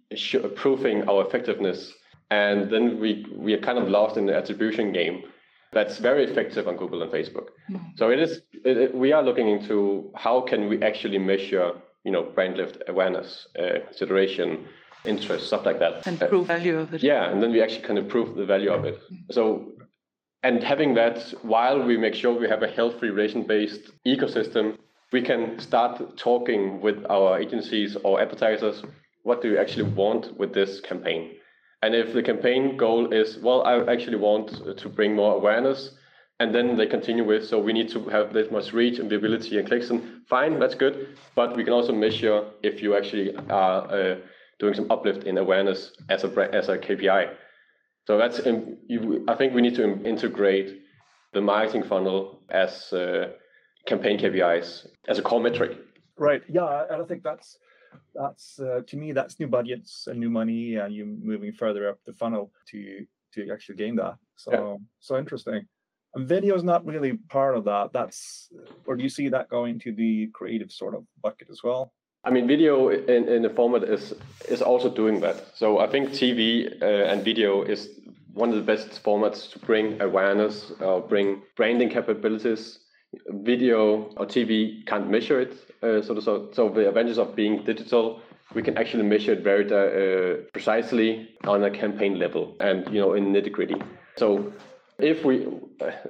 proving 0.55 1.09
our 1.09 1.25
effectiveness, 1.25 1.93
and 2.29 2.69
then 2.69 2.99
we 2.99 3.25
we 3.35 3.53
are 3.53 3.61
kind 3.61 3.77
of 3.77 3.87
lost 3.87 4.17
in 4.17 4.25
the 4.25 4.35
attribution 4.35 4.93
game. 4.93 5.23
That's 5.73 5.97
very 5.97 6.23
effective 6.23 6.67
on 6.67 6.77
Google 6.77 7.01
and 7.01 7.11
Facebook. 7.11 7.47
So 7.95 8.09
it 8.11 8.19
is. 8.19 8.41
It, 8.63 8.77
it- 8.77 8.95
we 8.95 9.11
are 9.11 9.23
looking 9.23 9.49
into 9.49 10.11
how 10.15 10.41
can 10.41 10.69
we 10.69 10.81
actually 10.81 11.17
measure, 11.17 11.71
you 12.03 12.11
know, 12.11 12.23
brand 12.23 12.57
lift 12.57 12.77
awareness, 12.87 13.47
uh, 13.59 13.79
consideration, 13.87 14.65
interest, 15.05 15.47
stuff 15.47 15.65
like 15.65 15.79
that. 15.79 16.05
And 16.07 16.21
Uh, 16.21 16.27
prove 16.27 16.47
value 16.47 16.77
of 16.79 16.93
it. 16.93 17.03
yeah, 17.03 17.29
and 17.31 17.41
then 17.41 17.51
we 17.51 17.61
actually 17.61 17.81
can 17.89 17.97
improve 17.97 18.35
the 18.35 18.45
value 18.45 18.71
of 18.71 18.85
it. 18.85 18.97
So, 19.31 19.71
and 20.43 20.63
having 20.63 20.93
that 20.95 21.33
while 21.41 21.81
we 21.81 21.97
make 21.97 22.15
sure 22.15 22.31
we 22.39 22.47
have 22.49 22.63
a 22.63 22.67
healthy 22.67 23.09
relation-based 23.09 23.91
ecosystem 24.05 24.77
we 25.11 25.21
can 25.21 25.59
start 25.59 26.17
talking 26.17 26.81
with 26.81 26.97
our 27.07 27.39
agencies 27.39 27.95
or 28.03 28.19
advertisers. 28.19 28.81
What 29.21 29.43
do 29.43 29.47
you 29.51 29.59
actually 29.59 29.83
want 30.01 30.35
with 30.39 30.53
this 30.55 30.81
campaign? 30.81 31.35
And 31.83 31.93
if 31.93 32.13
the 32.13 32.23
campaign 32.23 32.77
goal 32.77 33.11
is, 33.11 33.37
well, 33.39 33.61
I 33.63 33.73
actually 33.91 34.15
want 34.15 34.77
to 34.77 34.87
bring 34.87 35.13
more 35.13 35.35
awareness, 35.35 35.91
and 36.39 36.55
then 36.55 36.77
they 36.77 36.87
continue 36.87 37.25
with, 37.25 37.45
so 37.45 37.59
we 37.59 37.73
need 37.73 37.89
to 37.89 37.99
have 38.05 38.31
this 38.31 38.49
much 38.49 38.71
reach 38.71 38.99
and 38.99 39.09
visibility 39.09 39.59
and 39.59 39.67
clicks, 39.67 39.89
and 39.89 40.25
fine, 40.25 40.59
that's 40.59 40.75
good. 40.75 41.17
But 41.35 41.57
we 41.57 41.65
can 41.65 41.73
also 41.73 41.91
measure 41.91 42.45
if 42.63 42.81
you 42.81 42.95
actually 42.95 43.35
are 43.49 43.81
uh, 43.91 44.15
doing 44.59 44.75
some 44.75 44.89
uplift 44.89 45.25
in 45.25 45.37
awareness 45.37 45.91
as 46.07 46.23
a 46.23 46.29
as 46.55 46.69
a 46.69 46.77
KPI. 46.77 47.35
So 48.07 48.17
that's 48.17 48.39
you, 48.87 49.25
I 49.27 49.35
think 49.35 49.53
we 49.53 49.61
need 49.61 49.75
to 49.75 49.83
integrate 50.05 50.69
the 51.33 51.41
marketing 51.41 51.83
funnel 51.83 52.39
as 52.49 52.93
uh, 52.93 53.33
campaign 53.87 54.17
KPIs 54.17 54.87
as 55.09 55.19
a 55.19 55.21
core 55.21 55.41
metric. 55.41 55.71
Right. 56.17 56.43
Yeah, 56.47 56.85
and 56.89 57.01
I 57.01 57.05
think 57.05 57.23
that's 57.23 57.57
that's 58.13 58.59
uh, 58.59 58.81
to 58.87 58.97
me 58.97 59.11
that's 59.11 59.39
new 59.39 59.47
budgets 59.47 60.07
and 60.07 60.19
new 60.19 60.29
money, 60.29 60.75
and 60.75 60.93
you 60.93 61.05
moving 61.05 61.51
further 61.51 61.89
up 61.89 61.99
the 62.05 62.13
funnel 62.13 62.51
to 62.69 63.05
to 63.33 63.51
actually 63.51 63.75
gain 63.75 63.95
that. 63.97 64.15
So 64.35 64.51
yeah. 64.51 64.77
so 64.99 65.17
interesting. 65.17 65.67
And 66.15 66.27
video 66.27 66.55
is 66.55 66.63
not 66.63 66.85
really 66.85 67.13
part 67.29 67.57
of 67.57 67.63
that. 67.65 67.91
That's 67.91 68.49
or 68.85 68.95
do 68.95 69.03
you 69.03 69.09
see 69.09 69.29
that 69.29 69.49
going 69.49 69.79
to 69.79 69.91
the 69.91 70.27
creative 70.27 70.71
sort 70.71 70.95
of 70.95 71.05
bucket 71.21 71.49
as 71.49 71.63
well? 71.63 71.93
I 72.25 72.29
mean, 72.29 72.47
video 72.47 72.89
in, 72.89 73.27
in 73.27 73.41
the 73.41 73.49
format 73.49 73.83
is 73.83 74.13
is 74.47 74.61
also 74.61 74.89
doing 74.89 75.19
that. 75.21 75.55
So 75.55 75.79
I 75.79 75.87
think 75.87 76.09
TV 76.09 76.81
uh, 76.81 77.11
and 77.11 77.23
video 77.23 77.63
is 77.63 77.89
one 78.33 78.49
of 78.49 78.55
the 78.55 78.61
best 78.61 79.03
formats 79.03 79.51
to 79.51 79.59
bring 79.59 80.01
awareness 80.01 80.71
or 80.79 81.01
bring 81.01 81.41
branding 81.55 81.89
capabilities. 81.89 82.79
Video 83.29 84.11
or 84.17 84.25
TV 84.25 84.85
can't 84.85 85.09
measure 85.09 85.39
it. 85.41 85.53
Uh, 85.81 86.01
so, 86.01 86.19
so, 86.19 86.49
so 86.53 86.69
the 86.69 86.87
advantage 86.87 87.17
of 87.17 87.35
being 87.35 87.63
digital, 87.63 88.21
we 88.53 88.61
can 88.61 88.77
actually 88.77 89.03
measure 89.03 89.33
it 89.33 89.43
very 89.43 89.65
uh, 89.65 90.43
precisely 90.53 91.29
on 91.45 91.63
a 91.63 91.71
campaign 91.71 92.19
level 92.19 92.55
and 92.59 92.87
you 92.93 92.99
know 92.99 93.13
in 93.13 93.33
nitty 93.33 93.51
gritty. 93.51 93.75
So 94.17 94.53
if 94.99 95.25
we 95.25 95.47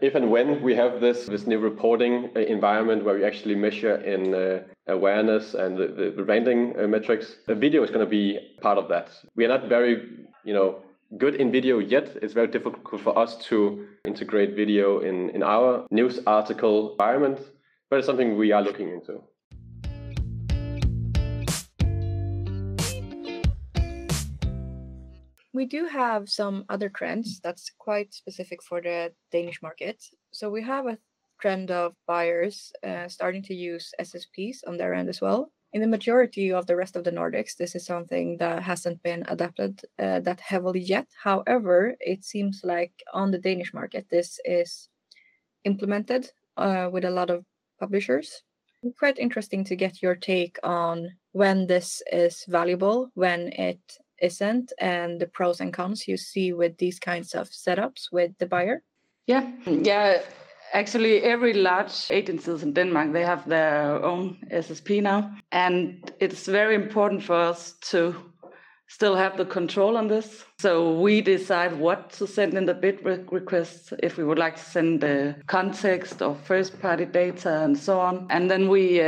if 0.01 0.15
and 0.15 0.29
when 0.29 0.61
we 0.61 0.75
have 0.75 0.99
this 0.99 1.25
this 1.25 1.47
new 1.47 1.59
reporting 1.59 2.29
uh, 2.35 2.39
environment 2.39 3.03
where 3.03 3.15
we 3.15 3.23
actually 3.23 3.55
measure 3.55 3.95
in 3.95 4.33
uh, 4.33 4.61
awareness 4.87 5.53
and 5.53 5.77
the, 5.77 6.11
the 6.15 6.23
branding 6.23 6.73
uh, 6.77 6.87
metrics 6.87 7.37
the 7.47 7.55
video 7.55 7.83
is 7.83 7.89
going 7.89 8.05
to 8.05 8.09
be 8.09 8.39
part 8.61 8.77
of 8.77 8.89
that 8.89 9.09
we 9.35 9.45
are 9.45 9.47
not 9.47 9.69
very 9.69 10.09
you 10.43 10.53
know 10.53 10.81
good 11.17 11.35
in 11.35 11.51
video 11.51 11.79
yet 11.79 12.17
it's 12.21 12.33
very 12.33 12.47
difficult 12.47 13.01
for 13.01 13.17
us 13.17 13.37
to 13.37 13.85
integrate 14.05 14.55
video 14.55 14.99
in 14.99 15.29
in 15.29 15.43
our 15.43 15.85
news 15.91 16.19
article 16.25 16.91
environment 16.91 17.39
but 17.89 17.97
it's 17.99 18.07
something 18.07 18.35
we 18.37 18.51
are 18.51 18.63
looking 18.63 18.89
into 18.89 19.21
we 25.53 25.65
do 25.65 25.85
have 25.85 26.29
some 26.29 26.65
other 26.67 26.89
trends 26.89 27.39
that's 27.39 27.71
quite 27.77 28.13
specific 28.13 28.61
for 28.61 28.81
the 28.81 29.13
Danish 29.31 29.61
market. 29.61 30.03
So 30.31 30.49
we 30.49 30.63
have 30.63 30.87
a 30.87 30.97
trend 31.39 31.71
of 31.71 31.93
buyers 32.07 32.73
uh, 32.85 33.07
starting 33.07 33.43
to 33.43 33.53
use 33.53 33.93
SSPs 34.01 34.57
on 34.67 34.77
their 34.77 34.93
end 34.93 35.09
as 35.09 35.21
well. 35.21 35.52
In 35.73 35.81
the 35.81 35.87
majority 35.87 36.51
of 36.51 36.67
the 36.67 36.75
rest 36.75 36.95
of 36.95 37.03
the 37.03 37.11
Nordics, 37.11 37.57
this 37.57 37.75
is 37.75 37.85
something 37.85 38.37
that 38.37 38.61
hasn't 38.61 39.01
been 39.01 39.23
adapted 39.27 39.81
uh, 39.97 40.19
that 40.19 40.39
heavily 40.39 40.79
yet. 40.79 41.07
However, 41.21 41.95
it 41.99 42.23
seems 42.23 42.61
like 42.63 42.93
on 43.11 43.31
the 43.31 43.39
Danish 43.39 43.73
market, 43.73 44.05
this 44.09 44.39
is 44.45 44.89
implemented 45.63 46.29
uh, 46.57 46.89
with 46.91 47.05
a 47.05 47.09
lot 47.09 47.31
of 47.31 47.43
publishers. 47.79 48.43
Quite 48.99 49.17
interesting 49.17 49.63
to 49.65 49.75
get 49.75 50.01
your 50.03 50.15
take 50.15 50.59
on 50.61 51.09
when 51.31 51.65
this 51.65 52.03
is 52.11 52.45
valuable, 52.47 53.09
when 53.15 53.47
it 53.53 53.79
isn't 54.23 54.71
and 54.79 55.19
the 55.19 55.27
pros 55.27 55.59
and 55.59 55.73
cons 55.73 56.07
you 56.07 56.17
see 56.17 56.53
with 56.53 56.77
these 56.77 56.99
kinds 56.99 57.35
of 57.35 57.49
setups 57.49 58.11
with 58.11 58.31
the 58.39 58.45
buyer 58.45 58.81
yeah 59.27 59.51
yeah 59.65 60.21
actually 60.71 61.21
every 61.23 61.53
large 61.53 62.07
agencies 62.09 62.63
in 62.63 62.73
denmark 62.73 63.11
they 63.11 63.23
have 63.23 63.47
their 63.47 64.03
own 64.03 64.37
ssp 64.51 65.01
now. 65.01 65.35
And 65.51 66.11
it's 66.19 66.45
very 66.45 66.75
important 66.75 67.23
for 67.23 67.35
us 67.35 67.73
to 67.91 68.15
still 68.93 69.15
have 69.15 69.37
the 69.37 69.45
control 69.45 69.97
on 69.97 70.07
this. 70.07 70.45
So 70.59 70.97
we 70.99 71.19
decide 71.19 71.77
what 71.77 72.11
to 72.11 72.27
send 72.27 72.53
in 72.53 72.65
the 72.65 72.75
bid 72.75 73.03
re- 73.03 73.25
request, 73.31 73.91
if 74.03 74.17
we 74.17 74.23
would 74.23 74.37
like 74.37 74.55
to 74.55 74.63
send 74.63 75.01
the 75.01 75.35
context 75.47 76.21
or 76.21 76.35
first 76.35 76.79
party 76.79 77.05
data 77.05 77.63
and 77.63 77.77
so 77.77 77.99
on. 77.99 78.27
And 78.29 78.49
then 78.51 78.69
we, 78.69 79.01
uh, 79.01 79.03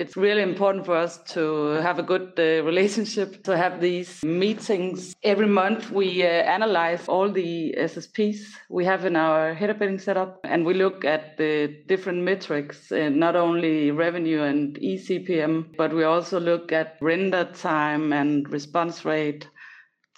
it's 0.00 0.16
really 0.16 0.42
important 0.42 0.84
for 0.84 0.94
us 0.94 1.18
to 1.34 1.42
have 1.86 1.98
a 1.98 2.02
good 2.02 2.34
uh, 2.38 2.62
relationship, 2.62 3.42
to 3.48 3.56
have 3.56 3.80
these 3.80 4.22
meetings. 4.22 5.14
Every 5.22 5.48
month 5.48 5.90
we 5.90 6.22
uh, 6.22 6.26
analyze 6.26 7.08
all 7.08 7.32
the 7.32 7.74
SSPs 7.78 8.40
we 8.68 8.84
have 8.84 9.06
in 9.06 9.16
our 9.16 9.54
header 9.54 9.74
bidding 9.74 9.98
setup 9.98 10.40
and 10.44 10.64
we 10.64 10.74
look 10.74 11.04
at 11.06 11.38
the 11.38 11.68
different 11.86 12.22
metrics, 12.22 12.92
uh, 12.92 13.08
not 13.08 13.34
only 13.34 13.90
revenue 13.90 14.42
and 14.42 14.78
eCPM, 14.78 15.74
but 15.76 15.92
we 15.94 16.04
also 16.04 16.38
look 16.38 16.70
at 16.70 16.98
render 17.00 17.44
time 17.54 18.12
and 18.12 18.48
response 18.52 19.04
rate 19.06 19.21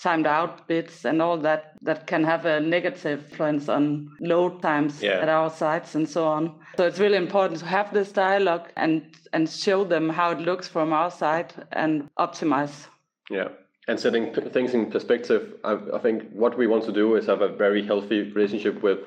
timed 0.00 0.26
out 0.26 0.66
bids 0.68 1.04
and 1.04 1.22
all 1.22 1.38
that 1.38 1.62
that 1.82 2.06
can 2.06 2.24
have 2.24 2.46
a 2.46 2.60
negative 2.60 3.20
influence 3.30 3.68
on 3.68 4.10
load 4.20 4.60
times 4.60 5.02
yeah. 5.02 5.22
at 5.22 5.28
our 5.28 5.50
sites 5.50 5.94
and 5.94 6.08
so 6.08 6.26
on. 6.26 6.42
So 6.76 6.86
it's 6.86 6.98
really 6.98 7.16
important 7.16 7.60
to 7.60 7.66
have 7.66 7.92
this 7.92 8.12
dialogue 8.12 8.66
and 8.76 9.02
and 9.32 9.48
show 9.48 9.84
them 9.84 10.08
how 10.08 10.32
it 10.32 10.40
looks 10.40 10.68
from 10.68 10.92
our 10.92 11.10
side 11.10 11.52
and 11.72 12.08
optimize. 12.18 12.88
Yeah. 13.30 13.48
And 13.86 14.00
setting 14.00 14.32
p- 14.32 14.48
things 14.48 14.74
in 14.74 14.90
perspective, 14.90 15.42
I, 15.62 15.78
I 15.94 15.98
think 15.98 16.30
what 16.32 16.56
we 16.56 16.66
want 16.66 16.84
to 16.84 16.92
do 16.92 17.16
is 17.16 17.26
have 17.26 17.42
a 17.42 17.48
very 17.48 17.82
healthy 17.84 18.32
relationship 18.32 18.82
with 18.82 18.98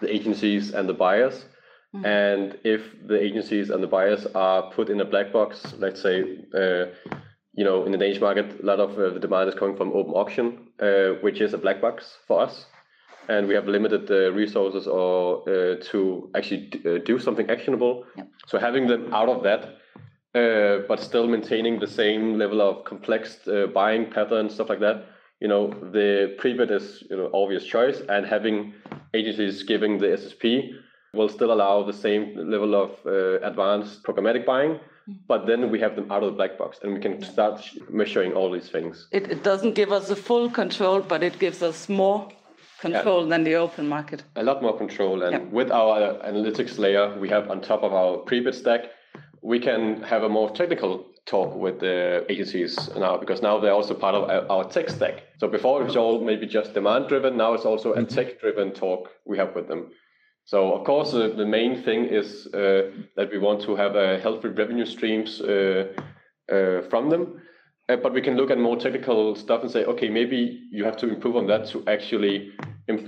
the 0.00 0.08
agencies 0.12 0.72
and 0.72 0.88
the 0.88 0.94
buyers. 0.94 1.44
Mm-hmm. 1.94 2.06
And 2.06 2.58
if 2.64 2.80
the 3.06 3.20
agencies 3.20 3.68
and 3.68 3.82
the 3.82 3.86
buyers 3.86 4.26
are 4.34 4.70
put 4.70 4.88
in 4.88 5.00
a 5.00 5.04
black 5.04 5.32
box, 5.32 5.74
let's 5.78 6.00
say 6.00 6.16
uh, 6.54 6.86
you 7.54 7.64
know, 7.64 7.84
in 7.84 7.92
the 7.92 7.98
Danish 7.98 8.20
market, 8.20 8.60
a 8.62 8.66
lot 8.66 8.80
of 8.80 8.98
uh, 8.98 9.10
the 9.10 9.20
demand 9.20 9.48
is 9.48 9.54
coming 9.54 9.76
from 9.76 9.92
open 9.92 10.12
auction, 10.12 10.68
uh, 10.80 11.20
which 11.20 11.40
is 11.40 11.52
a 11.52 11.58
black 11.58 11.80
box 11.80 12.18
for 12.26 12.40
us, 12.40 12.66
and 13.28 13.46
we 13.46 13.54
have 13.54 13.68
limited 13.68 14.10
uh, 14.10 14.32
resources 14.32 14.86
or 14.86 15.42
uh, 15.48 15.76
to 15.90 16.30
actually 16.34 16.68
d- 16.68 16.80
uh, 16.88 16.98
do 17.04 17.18
something 17.18 17.50
actionable. 17.50 18.04
Yep. 18.16 18.28
So 18.46 18.58
having 18.58 18.86
them 18.86 19.12
out 19.12 19.28
of 19.28 19.42
that, 19.42 19.76
uh, 20.34 20.86
but 20.88 20.98
still 21.00 21.26
maintaining 21.26 21.78
the 21.78 21.86
same 21.86 22.38
level 22.38 22.62
of 22.62 22.84
complex 22.84 23.40
buying 23.74 24.10
patterns, 24.10 24.54
stuff 24.54 24.70
like 24.70 24.80
that. 24.80 25.04
You 25.40 25.48
know, 25.48 25.68
the 25.92 26.36
pre-bid 26.38 26.70
is 26.70 27.04
you 27.10 27.16
know 27.16 27.30
obvious 27.34 27.64
choice, 27.64 28.00
and 28.08 28.24
having 28.24 28.72
agencies 29.12 29.62
giving 29.62 29.98
the 29.98 30.06
SSP 30.06 30.70
will 31.12 31.28
still 31.28 31.52
allow 31.52 31.82
the 31.82 31.92
same 31.92 32.34
level 32.50 32.74
of 32.74 32.92
advanced 33.42 34.02
programmatic 34.04 34.46
buying 34.46 34.80
Mm-hmm. 35.08 35.18
but 35.26 35.46
then 35.48 35.68
we 35.72 35.80
have 35.80 35.96
them 35.96 36.12
out 36.12 36.22
of 36.22 36.30
the 36.30 36.36
black 36.36 36.56
box 36.56 36.78
and 36.80 36.94
we 36.94 37.00
can 37.00 37.20
start 37.22 37.60
measuring 37.90 38.34
all 38.34 38.52
these 38.52 38.68
things. 38.68 39.08
It, 39.10 39.32
it 39.32 39.42
doesn't 39.42 39.74
give 39.74 39.90
us 39.90 40.10
a 40.10 40.14
full 40.14 40.48
control, 40.48 41.00
but 41.00 41.24
it 41.24 41.40
gives 41.40 41.60
us 41.60 41.88
more 41.88 42.28
control 42.78 43.24
yeah. 43.24 43.30
than 43.30 43.42
the 43.42 43.56
open 43.56 43.88
market. 43.88 44.22
A 44.36 44.44
lot 44.44 44.62
more 44.62 44.76
control. 44.78 45.24
And 45.24 45.32
yeah. 45.32 45.58
with 45.58 45.72
our 45.72 46.02
uh, 46.02 46.30
analytics 46.30 46.78
layer 46.78 47.18
we 47.18 47.28
have 47.30 47.50
on 47.50 47.60
top 47.60 47.82
of 47.82 47.92
our 47.92 48.18
pre-bid 48.18 48.54
stack, 48.54 48.82
we 49.42 49.58
can 49.58 50.02
have 50.04 50.22
a 50.22 50.28
more 50.28 50.50
technical 50.50 51.06
talk 51.26 51.54
with 51.56 51.80
the 51.80 52.24
agencies 52.28 52.90
now 52.96 53.16
because 53.16 53.42
now 53.42 53.58
they're 53.58 53.72
also 53.72 53.94
part 53.94 54.14
of 54.14 54.30
uh, 54.30 54.52
our 54.52 54.64
tech 54.70 54.88
stack. 54.88 55.22
So 55.38 55.48
before 55.48 55.80
it 55.80 55.84
was 55.84 55.96
all 55.96 56.24
maybe 56.24 56.46
just 56.46 56.74
demand 56.74 57.08
driven, 57.08 57.36
now 57.36 57.54
it's 57.54 57.64
also 57.64 57.92
a 57.92 57.96
mm-hmm. 57.96 58.14
tech 58.14 58.40
driven 58.40 58.72
talk 58.72 59.10
we 59.24 59.36
have 59.38 59.54
with 59.54 59.66
them. 59.66 59.90
So 60.44 60.74
of 60.74 60.84
course, 60.84 61.14
uh, 61.14 61.28
the 61.36 61.46
main 61.46 61.82
thing 61.82 62.04
is 62.04 62.46
uh, 62.52 62.90
that 63.16 63.30
we 63.30 63.38
want 63.38 63.62
to 63.62 63.76
have 63.76 63.96
a 63.96 64.18
healthy 64.18 64.48
revenue 64.48 64.86
streams 64.86 65.40
uh, 65.40 65.92
uh 66.50 66.82
from 66.90 67.10
them. 67.10 67.40
Uh, 67.88 67.96
but 67.96 68.12
we 68.12 68.22
can 68.22 68.36
look 68.36 68.50
at 68.50 68.58
more 68.58 68.76
technical 68.76 69.34
stuff 69.34 69.62
and 69.62 69.70
say, 69.70 69.84
okay, 69.84 70.08
maybe 70.08 70.68
you 70.70 70.84
have 70.84 70.96
to 70.96 71.08
improve 71.08 71.36
on 71.36 71.46
that 71.46 71.66
to 71.66 71.84
actually 71.86 72.52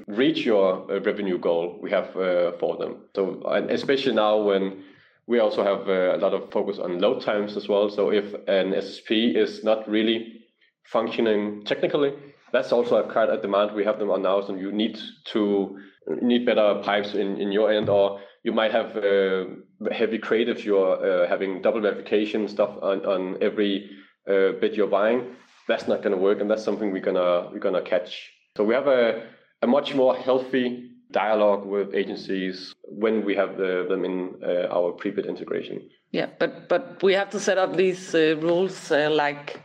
reach 0.07 0.45
your 0.45 0.91
uh, 0.91 1.00
revenue 1.00 1.38
goal 1.38 1.79
we 1.83 1.91
have 1.91 2.12
for 2.59 2.76
them. 2.76 2.97
So 3.14 3.43
and 3.47 3.71
especially 3.71 4.14
now 4.14 4.38
when 4.38 4.83
we 5.26 5.38
also 5.38 5.64
have 5.64 5.88
a 5.88 6.19
lot 6.19 6.35
of 6.35 6.50
focus 6.50 6.79
on 6.79 7.00
load 7.00 7.23
times 7.23 7.57
as 7.57 7.69
well. 7.69 7.88
So 7.88 8.11
if 8.11 8.35
an 8.35 8.73
SSP 8.73 9.37
is 9.37 9.64
not 9.64 9.88
really 9.88 10.45
functioning 10.85 11.64
technically, 11.64 12.12
that's 12.53 12.73
also 12.73 12.97
a 12.97 13.12
quite 13.12 13.31
a 13.31 13.41
demand 13.41 13.73
we 13.73 13.85
have 13.85 13.99
them 13.99 14.11
on 14.11 14.23
now. 14.23 14.41
So 14.43 14.55
you 14.55 14.71
need 14.71 14.99
to 15.33 15.79
need 16.23 16.46
better 16.46 16.80
pipes 16.82 17.14
in, 17.14 17.40
in 17.40 17.52
your 17.52 17.73
end, 17.73 17.88
or 17.88 18.20
you 18.42 18.52
might 18.52 18.73
have 18.73 18.96
uh, 18.96 19.44
heavy 19.92 20.18
creatives. 20.18 20.64
You're 20.64 21.25
uh, 21.25 21.28
having 21.28 21.62
double 21.62 21.80
verification 21.80 22.49
stuff 22.49 22.70
on, 22.82 23.04
on 23.04 23.42
every 23.42 23.90
uh, 24.28 24.52
bit 24.61 24.75
you're 24.75 24.87
buying. 24.87 25.37
That's 25.68 25.88
not 25.88 26.02
going 26.02 26.14
to 26.14 26.20
work, 26.20 26.40
and 26.40 26.50
that's 26.50 26.64
something 26.64 26.92
we're 26.92 27.00
gonna 27.00 27.49
we're 27.50 27.58
gonna 27.58 27.82
catch. 27.82 28.30
So 28.56 28.64
we 28.64 28.75
have 28.75 28.87
a, 28.87 29.26
a 29.62 29.66
much 29.66 29.94
more 29.94 30.14
healthy 30.14 30.90
dialogue 31.11 31.64
with 31.64 31.94
agencies 31.94 32.75
when 32.82 33.25
we 33.25 33.34
have 33.34 33.56
the, 33.56 33.87
them 33.88 34.04
in 34.04 34.34
uh, 34.42 34.68
our 34.70 34.92
pre-bid 34.92 35.26
integration. 35.26 35.88
Yeah, 36.12 36.26
but 36.38 36.68
but 36.68 37.02
we 37.02 37.14
have 37.14 37.30
to 37.30 37.40
set 37.40 37.58
up 37.58 37.76
these 37.76 38.14
uh, 38.14 38.37
rules 38.40 38.90
uh, 38.90 39.08
like 39.11 39.64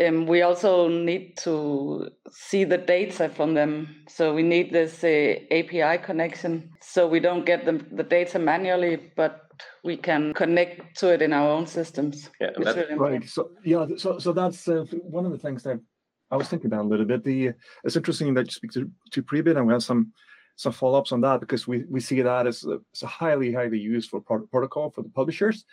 um, 0.00 0.26
we 0.26 0.42
also 0.42 0.88
need 0.88 1.36
to 1.38 2.10
see 2.30 2.64
the 2.64 2.78
data 2.78 3.28
from 3.28 3.54
them. 3.54 4.04
So 4.08 4.34
we 4.34 4.42
need 4.42 4.72
this 4.72 5.02
uh, 5.04 5.34
API 5.50 6.02
connection 6.02 6.70
so 6.80 7.06
we 7.06 7.20
don't 7.20 7.44
get 7.44 7.64
the, 7.66 7.84
the 7.92 8.02
data 8.02 8.38
manually, 8.38 9.12
but 9.14 9.48
we 9.84 9.96
can 9.96 10.32
connect 10.32 10.96
to 10.98 11.12
it 11.12 11.20
in 11.20 11.32
our 11.32 11.50
own 11.50 11.66
systems. 11.66 12.30
Yeah, 12.40 12.50
It's 12.56 12.76
really. 12.76 12.94
Right. 12.94 13.28
So 13.28 13.50
yeah. 13.64 13.86
So 13.96 14.18
so 14.18 14.32
that's 14.32 14.68
uh, 14.68 14.84
one 15.02 15.26
of 15.26 15.32
the 15.32 15.38
things 15.38 15.62
that 15.64 15.78
I 16.30 16.36
was 16.36 16.48
thinking 16.48 16.68
about 16.68 16.86
a 16.86 16.88
little 16.88 17.06
bit. 17.06 17.24
The 17.24 17.52
it's 17.84 17.96
interesting 17.96 18.34
that 18.34 18.46
you 18.46 18.52
speak 18.52 18.72
to 18.72 18.90
to 19.12 19.22
Prebid, 19.22 19.56
and 19.56 19.66
we 19.66 19.72
have 19.72 19.82
some 19.82 20.12
some 20.56 20.72
follow 20.72 20.98
ups 20.98 21.12
on 21.12 21.20
that 21.20 21.40
because 21.40 21.68
we 21.68 21.84
we 21.88 22.00
see 22.00 22.22
that 22.22 22.46
as 22.46 22.64
a, 22.64 22.78
as 22.94 23.02
a 23.02 23.06
highly 23.06 23.52
highly 23.52 23.78
useful 23.78 24.20
pro- 24.20 24.46
protocol 24.46 24.90
for 24.90 25.02
the 25.02 25.10
publishers. 25.10 25.64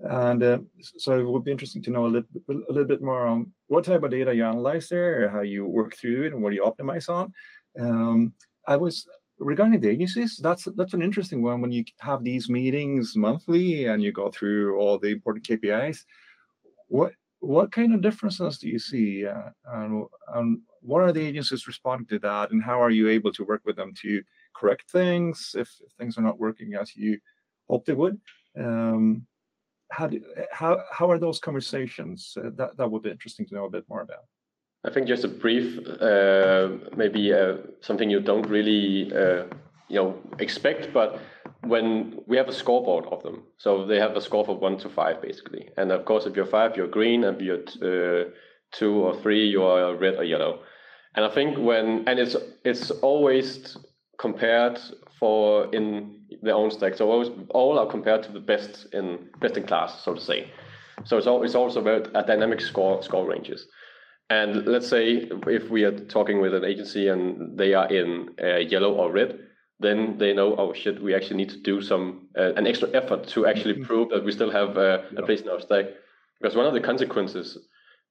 And 0.00 0.42
uh, 0.42 0.58
so 0.98 1.18
it 1.18 1.26
would 1.26 1.44
be 1.44 1.50
interesting 1.50 1.82
to 1.82 1.90
know 1.90 2.06
a 2.06 2.08
little, 2.08 2.28
bit- 2.32 2.56
a 2.68 2.72
little 2.72 2.88
bit 2.88 3.02
more 3.02 3.26
on 3.26 3.52
what 3.68 3.84
type 3.84 4.02
of 4.02 4.10
data 4.10 4.34
you 4.34 4.44
analyze 4.44 4.88
there, 4.88 5.28
how 5.28 5.40
you 5.40 5.66
work 5.66 5.96
through 5.96 6.24
it, 6.24 6.32
and 6.32 6.42
what 6.42 6.52
you 6.52 6.62
optimize 6.62 7.08
on. 7.08 7.32
Um, 7.78 8.32
I 8.66 8.76
was 8.76 9.06
regarding 9.38 9.80
the 9.80 9.90
agencies. 9.90 10.36
That's 10.36 10.68
that's 10.76 10.94
an 10.94 11.02
interesting 11.02 11.42
one 11.42 11.60
when 11.60 11.72
you 11.72 11.84
have 12.00 12.22
these 12.22 12.48
meetings 12.48 13.16
monthly 13.16 13.86
and 13.86 14.02
you 14.02 14.12
go 14.12 14.30
through 14.30 14.78
all 14.78 14.98
the 14.98 15.08
important 15.08 15.46
KPIs. 15.46 16.04
What 16.88 17.12
what 17.40 17.70
kind 17.70 17.94
of 17.94 18.00
differences 18.00 18.58
do 18.58 18.68
you 18.68 18.78
see, 18.78 19.24
uh, 19.26 19.50
and, 19.66 20.04
and 20.34 20.60
what 20.80 21.02
are 21.02 21.12
the 21.12 21.24
agencies 21.24 21.66
responding 21.66 22.06
to 22.08 22.18
that, 22.20 22.50
and 22.50 22.62
how 22.62 22.82
are 22.82 22.90
you 22.90 23.08
able 23.08 23.32
to 23.32 23.44
work 23.44 23.62
with 23.64 23.76
them 23.76 23.92
to 24.02 24.22
correct 24.54 24.90
things 24.90 25.54
if, 25.56 25.70
if 25.86 25.92
things 25.92 26.18
are 26.18 26.22
not 26.22 26.40
working 26.40 26.74
as 26.74 26.96
you 26.96 27.18
hoped 27.68 27.86
they 27.86 27.94
would? 27.94 28.20
Um, 28.58 29.26
how 29.90 30.06
do, 30.06 30.20
how 30.52 30.82
how 30.90 31.10
are 31.10 31.18
those 31.18 31.38
conversations? 31.38 32.36
Uh, 32.36 32.50
that 32.56 32.76
that 32.76 32.90
would 32.90 33.02
be 33.02 33.10
interesting 33.10 33.46
to 33.46 33.54
know 33.54 33.64
a 33.64 33.70
bit 33.70 33.84
more 33.88 34.02
about. 34.02 34.24
I 34.84 34.90
think 34.90 35.08
just 35.08 35.24
a 35.24 35.28
brief, 35.28 35.78
uh, 36.00 36.68
maybe 36.96 37.32
uh, 37.32 37.56
something 37.80 38.08
you 38.08 38.20
don't 38.20 38.48
really, 38.48 39.12
uh, 39.12 39.44
you 39.88 39.96
know, 39.96 40.14
expect, 40.38 40.92
but 40.92 41.20
when 41.62 42.20
we 42.26 42.36
have 42.36 42.48
a 42.48 42.52
scoreboard 42.52 43.06
of 43.06 43.22
them, 43.24 43.42
so 43.56 43.84
they 43.84 43.98
have 43.98 44.16
a 44.16 44.20
score 44.20 44.44
from 44.44 44.60
one 44.60 44.78
to 44.78 44.88
five 44.88 45.20
basically, 45.20 45.68
and 45.76 45.90
of 45.90 46.04
course 46.04 46.26
if 46.26 46.36
you're 46.36 46.46
five, 46.46 46.76
you're 46.76 46.86
green, 46.86 47.24
and 47.24 47.36
if 47.36 47.42
you're 47.42 47.64
uh, 47.82 48.24
two 48.70 48.94
or 48.94 49.20
three, 49.20 49.48
you 49.48 49.64
are 49.64 49.96
red 49.96 50.14
or 50.14 50.24
yellow, 50.24 50.60
and 51.16 51.24
I 51.24 51.30
think 51.30 51.58
when 51.58 52.06
and 52.06 52.18
it's 52.18 52.36
it's 52.64 52.90
always 52.90 53.76
compared 54.18 54.78
for 55.18 55.72
in 55.74 56.20
their 56.42 56.54
own 56.54 56.70
stack, 56.70 56.94
so 56.94 57.10
always 57.10 57.30
all 57.50 57.78
are 57.78 57.86
compared 57.86 58.22
to 58.24 58.32
the 58.32 58.40
best 58.40 58.86
in 58.92 59.28
best 59.40 59.56
in 59.56 59.64
class, 59.64 60.04
so 60.04 60.14
to 60.14 60.20
say. 60.20 60.50
So 61.04 61.16
it's 61.16 61.26
all, 61.26 61.44
it's 61.44 61.54
also 61.54 61.80
very 61.80 62.02
a 62.14 62.22
dynamic 62.24 62.60
score 62.60 63.02
score 63.02 63.26
ranges. 63.26 63.66
And 64.30 64.66
let's 64.66 64.88
say 64.88 65.28
if 65.46 65.70
we 65.70 65.84
are 65.84 65.96
talking 66.06 66.40
with 66.40 66.52
an 66.54 66.64
agency 66.64 67.08
and 67.08 67.56
they 67.56 67.72
are 67.74 67.86
in 67.88 68.30
uh, 68.42 68.56
yellow 68.56 68.92
or 68.94 69.10
red, 69.12 69.38
then 69.80 70.18
they 70.18 70.34
know, 70.34 70.54
oh 70.56 70.72
shit, 70.74 71.00
we 71.00 71.14
actually 71.14 71.36
need 71.36 71.50
to 71.50 71.62
do 71.62 71.80
some 71.80 72.28
uh, 72.36 72.52
an 72.54 72.66
extra 72.66 72.90
effort 72.92 73.26
to 73.28 73.46
actually 73.46 73.74
Mhm. 73.74 73.84
prove 73.86 74.08
that 74.10 74.24
we 74.24 74.32
still 74.32 74.50
have 74.50 74.76
uh, 74.76 75.02
Yeah. 75.12 75.20
a 75.20 75.22
place 75.22 75.40
in 75.40 75.48
our 75.48 75.60
stack. 75.60 75.86
Because 76.40 76.56
one 76.56 76.66
of 76.66 76.74
the 76.74 76.80
consequences 76.80 77.56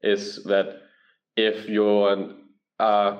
is 0.01 0.43
that 0.45 0.67
if 1.35 1.69
you're 1.69 2.33
uh, 2.79 3.17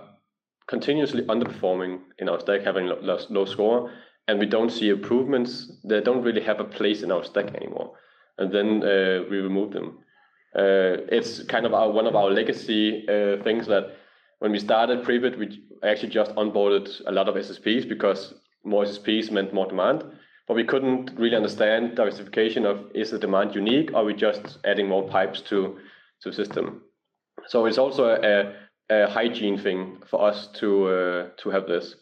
continuously 0.68 1.24
underperforming 1.24 2.00
in 2.20 2.30
our 2.30 2.40
stack, 2.40 2.62
having 2.62 2.88
low, 2.88 3.20
low, 3.30 3.46
score, 3.46 3.92
and 4.28 4.40
we 4.40 4.46
don't 4.46 4.72
see 4.72 4.90
improvements, 4.90 5.72
they 5.84 6.02
don't 6.02 6.22
really 6.22 6.42
have 6.42 6.60
a 6.60 6.66
place 6.66 7.02
in 7.02 7.12
our 7.12 7.24
stack 7.24 7.56
anymore. 7.56 7.94
And 8.38 8.52
then 8.52 8.84
uh, 8.84 9.24
we 9.30 9.38
remove 9.38 9.72
them. 9.72 10.00
Uh, 10.56 11.08
it's 11.10 11.44
kind 11.44 11.66
of 11.66 11.74
our, 11.74 11.90
one 11.90 12.06
of 12.06 12.16
our 12.16 12.30
legacy 12.30 13.06
uh, 13.08 13.42
things 13.44 13.68
that 13.68 13.96
when 14.40 14.52
we 14.52 14.60
started 14.60 15.04
Prebid, 15.04 15.38
we 15.38 15.64
actually 15.84 16.10
just 16.10 16.32
onboarded 16.36 16.90
a 17.08 17.12
lot 17.12 17.28
of 17.30 17.36
SSPs 17.36 17.88
because 17.88 18.34
more 18.64 18.84
SSPs 18.84 19.32
meant 19.32 19.54
more 19.54 19.68
demand. 19.68 20.04
But 20.48 20.56
we 20.56 20.64
couldn't 20.64 21.12
really 21.18 21.36
understand 21.36 21.96
diversification 21.96 22.66
of 22.66 22.86
is 22.94 23.12
the 23.12 23.20
demand 23.20 23.56
unique 23.56 23.92
or 23.92 23.98
are 23.98 24.06
we 24.06 24.14
just 24.14 24.60
adding 24.66 24.88
more 24.88 25.08
pipes 25.08 25.42
to 25.42 25.78
to 26.24 26.32
system. 26.32 26.82
So 27.48 27.66
it's 27.66 27.78
also 27.78 28.06
a, 28.06 28.20
a 28.22 28.54
hygiene 28.90 29.58
thing 29.58 29.98
for 30.06 30.22
us 30.22 30.48
to 30.60 30.88
uh, 30.88 31.30
to 31.38 31.50
have 31.50 31.68
this. 31.68 31.96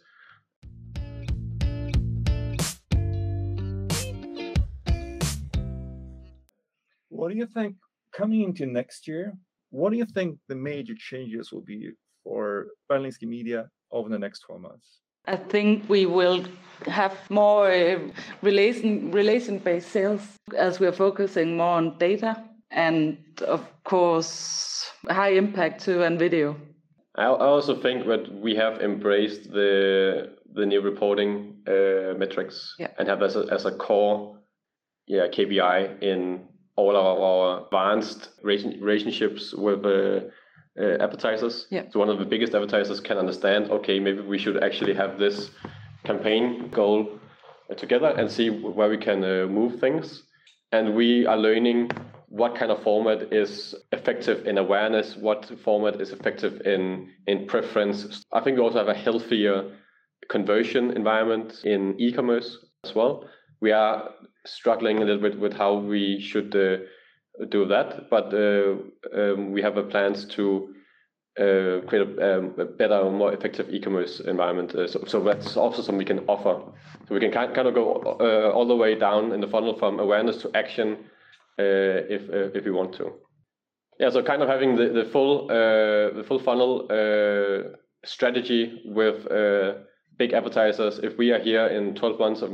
What 7.09 7.31
do 7.31 7.37
you 7.37 7.47
think 7.47 7.75
coming 8.15 8.43
into 8.43 8.65
next 8.65 9.07
year? 9.07 9.33
What 9.71 9.91
do 9.91 9.97
you 9.97 10.05
think 10.05 10.37
the 10.47 10.55
major 10.55 10.93
changes 10.95 11.51
will 11.51 11.61
be 11.61 11.91
for 12.23 12.67
Berlingske 12.89 13.27
Media 13.27 13.69
over 13.91 14.09
the 14.09 14.19
next 14.19 14.39
12 14.41 14.61
months? 14.61 14.99
I 15.27 15.37
think 15.37 15.89
we 15.89 16.05
will 16.05 16.45
have 16.85 17.17
more 17.29 17.71
uh, 17.71 17.99
relation 18.41 19.11
relation 19.11 19.57
based 19.57 19.89
sales 19.89 20.21
as 20.55 20.79
we 20.79 20.85
are 20.85 20.91
focusing 20.91 21.57
more 21.57 21.77
on 21.77 21.97
data 21.97 22.43
and 22.69 23.17
of 23.41 23.61
course 23.83 24.91
high 25.09 25.31
impact 25.31 25.83
too 25.83 26.03
and 26.03 26.19
video. 26.19 26.55
I 27.17 27.25
also 27.27 27.75
think 27.81 28.07
that 28.07 28.31
we 28.41 28.55
have 28.55 28.81
embraced 28.81 29.51
the 29.51 30.35
the 30.53 30.65
new 30.65 30.81
reporting 30.81 31.57
uh, 31.67 32.13
metrics 32.17 32.75
Yeah. 32.79 32.91
and 32.97 33.07
have 33.07 33.21
as 33.21 33.35
a, 33.35 33.45
as 33.51 33.65
a 33.65 33.71
core 33.71 34.37
yeah 35.07 35.27
KPI 35.27 36.01
in 36.01 36.47
all 36.77 36.95
of 36.95 37.05
our 37.05 37.65
advanced 37.65 38.29
relationships 38.43 39.53
with 39.53 39.85
uh, 39.85 40.19
uh, 40.77 40.97
advertisers. 40.99 41.67
Yeah. 41.71 41.83
So 41.89 41.99
one 41.99 42.09
of 42.09 42.19
the 42.19 42.25
biggest 42.25 42.53
advertisers 42.53 42.99
can 42.99 43.17
understand. 43.17 43.71
Okay, 43.71 43.99
maybe 43.99 44.21
we 44.21 44.37
should 44.37 44.61
actually 44.63 44.93
have 44.93 45.17
this 45.17 45.51
campaign 46.03 46.69
goal 46.69 47.07
uh, 47.69 47.75
together 47.75 48.07
and 48.17 48.29
see 48.29 48.49
where 48.49 48.89
we 48.89 48.97
can 48.97 49.23
uh, 49.23 49.47
move 49.47 49.79
things. 49.79 50.23
And 50.71 50.95
we 50.95 51.25
are 51.25 51.37
learning 51.37 51.91
what 52.27 52.55
kind 52.55 52.71
of 52.71 52.81
format 52.83 53.33
is 53.33 53.75
effective 53.91 54.47
in 54.47 54.57
awareness, 54.57 55.15
what 55.15 55.51
format 55.63 56.01
is 56.01 56.11
effective 56.11 56.61
in 56.65 57.11
in 57.27 57.47
preference. 57.47 58.25
I 58.31 58.41
think 58.41 58.57
we 58.57 58.63
also 58.63 58.79
have 58.79 58.87
a 58.87 58.93
healthier 58.93 59.71
conversion 60.29 60.91
environment 60.91 61.61
in 61.63 61.99
e-commerce 61.99 62.57
as 62.83 62.95
well. 62.95 63.29
We 63.61 63.71
are 63.71 64.09
struggling 64.45 64.97
a 64.97 65.05
little 65.05 65.21
bit 65.21 65.39
with 65.39 65.53
how 65.53 65.75
we 65.75 66.19
should 66.19 66.55
uh, 66.55 66.77
do 67.49 67.65
that, 67.67 68.09
but 68.09 68.33
uh, 68.33 68.75
um, 69.13 69.51
we 69.51 69.61
have 69.61 69.77
a 69.77 69.83
plans 69.83 70.25
to 70.25 70.73
uh, 71.37 71.81
create 71.87 72.07
a, 72.07 72.37
um, 72.37 72.53
a 72.57 72.65
better, 72.65 73.09
more 73.11 73.33
effective 73.33 73.69
e-commerce 73.69 74.21
environment. 74.21 74.73
Uh, 74.73 74.87
so, 74.87 75.03
so 75.05 75.21
that's 75.21 75.57
also 75.57 75.81
something 75.81 75.97
we 75.97 76.05
can 76.05 76.19
offer. 76.27 76.61
So 77.07 77.13
we 77.13 77.19
can 77.19 77.31
kind 77.31 77.67
of 77.67 77.73
go 77.73 78.17
uh, 78.19 78.51
all 78.51 78.67
the 78.67 78.75
way 78.75 78.95
down 78.95 79.31
in 79.33 79.41
the 79.41 79.47
funnel 79.47 79.77
from 79.77 79.99
awareness 79.99 80.37
to 80.37 80.51
action 80.55 80.97
if 81.63 82.29
uh, 82.29 82.57
if 82.57 82.65
we 82.65 82.71
want 82.71 82.93
to. 82.95 83.11
Yeah, 83.99 84.09
so 84.09 84.21
kind 84.21 84.41
of 84.41 84.49
having 84.49 84.75
the 84.75 84.89
the 84.89 85.05
full 85.05 85.45
uh, 85.49 86.15
the 86.15 86.23
full 86.27 86.39
funnel 86.39 86.87
uh, 86.89 87.75
strategy 88.03 88.81
with 88.85 89.29
uh, 89.31 89.75
big 90.17 90.33
advertisers. 90.33 90.99
If 90.99 91.17
we 91.17 91.31
are 91.31 91.39
here 91.39 91.67
in 91.67 91.95
12 91.95 92.19
months 92.19 92.41
of 92.41 92.51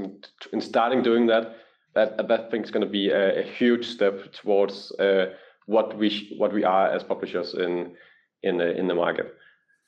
in 0.54 0.62
starting 0.62 1.02
doing 1.04 1.28
that, 1.28 1.56
that 1.96 2.28
that 2.28 2.52
thing 2.52 2.64
is 2.64 2.72
going 2.72 2.86
to 2.86 2.92
be 2.92 3.10
a, 3.10 3.40
a 3.40 3.44
huge 3.44 3.88
step 3.88 4.34
towards 4.34 4.92
uh, 4.94 5.34
what 5.66 5.98
we 5.98 6.36
what 6.38 6.54
we 6.54 6.64
are 6.64 6.90
as 6.90 7.04
publishers 7.04 7.54
in 7.54 7.96
in 8.44 8.58
the 8.58 8.78
in 8.78 8.88
the 8.88 8.96
market. 8.96 9.34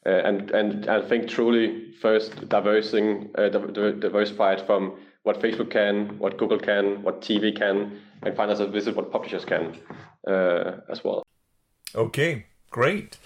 Uh, 0.06 0.10
and 0.10 0.52
and 0.52 0.90
I 0.90 1.08
think 1.08 1.30
truly 1.30 1.94
first 2.02 2.50
diversing 2.50 3.32
uh, 3.38 3.50
div- 3.50 3.74
div- 3.74 4.00
diversified 4.00 4.66
from 4.66 4.98
what 5.24 5.40
Facebook 5.40 5.72
can, 5.72 6.20
what 6.20 6.38
Google 6.38 6.60
can, 6.60 7.02
what 7.02 7.22
TV 7.22 7.56
can, 7.56 8.00
and 8.22 8.36
find 8.36 8.52
us 8.52 8.60
a 8.60 8.68
visit 8.68 8.96
what 8.96 9.12
publishers 9.12 9.46
can 9.46 9.78
uh, 10.28 10.80
as 10.90 11.04
well. 11.04 11.24
Okay, 11.96 12.46
great. 12.70 13.18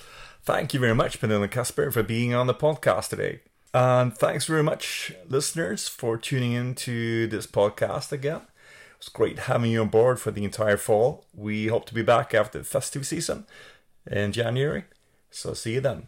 Thank 0.44 0.74
you 0.74 0.80
very 0.80 0.96
much, 0.96 1.22
and 1.22 1.52
Kasper, 1.52 1.92
for 1.92 2.04
being 2.04 2.34
on 2.34 2.48
the 2.48 2.54
podcast 2.54 3.10
today. 3.10 3.42
And 3.74 4.16
thanks 4.16 4.46
very 4.46 4.64
much, 4.64 5.14
listeners, 5.28 5.88
for 5.88 6.18
tuning 6.18 6.54
in 6.54 6.74
to 6.76 7.28
this 7.28 7.46
podcast 7.46 8.12
again. 8.12 8.42
It 8.92 9.00
was 9.00 9.10
great 9.10 9.40
having 9.40 9.72
you 9.72 9.82
on 9.82 9.90
board 9.90 10.20
for 10.20 10.32
the 10.32 10.44
entire 10.44 10.78
fall. 10.78 11.26
We 11.34 11.68
hope 11.68 11.86
to 11.88 11.94
be 11.94 12.02
back 12.02 12.34
after 12.34 12.60
the 12.60 12.64
festive 12.64 13.06
season 13.06 13.46
in 14.10 14.32
January. 14.32 14.86
So 15.30 15.54
see 15.54 15.74
you 15.74 15.82
then. 15.82 16.08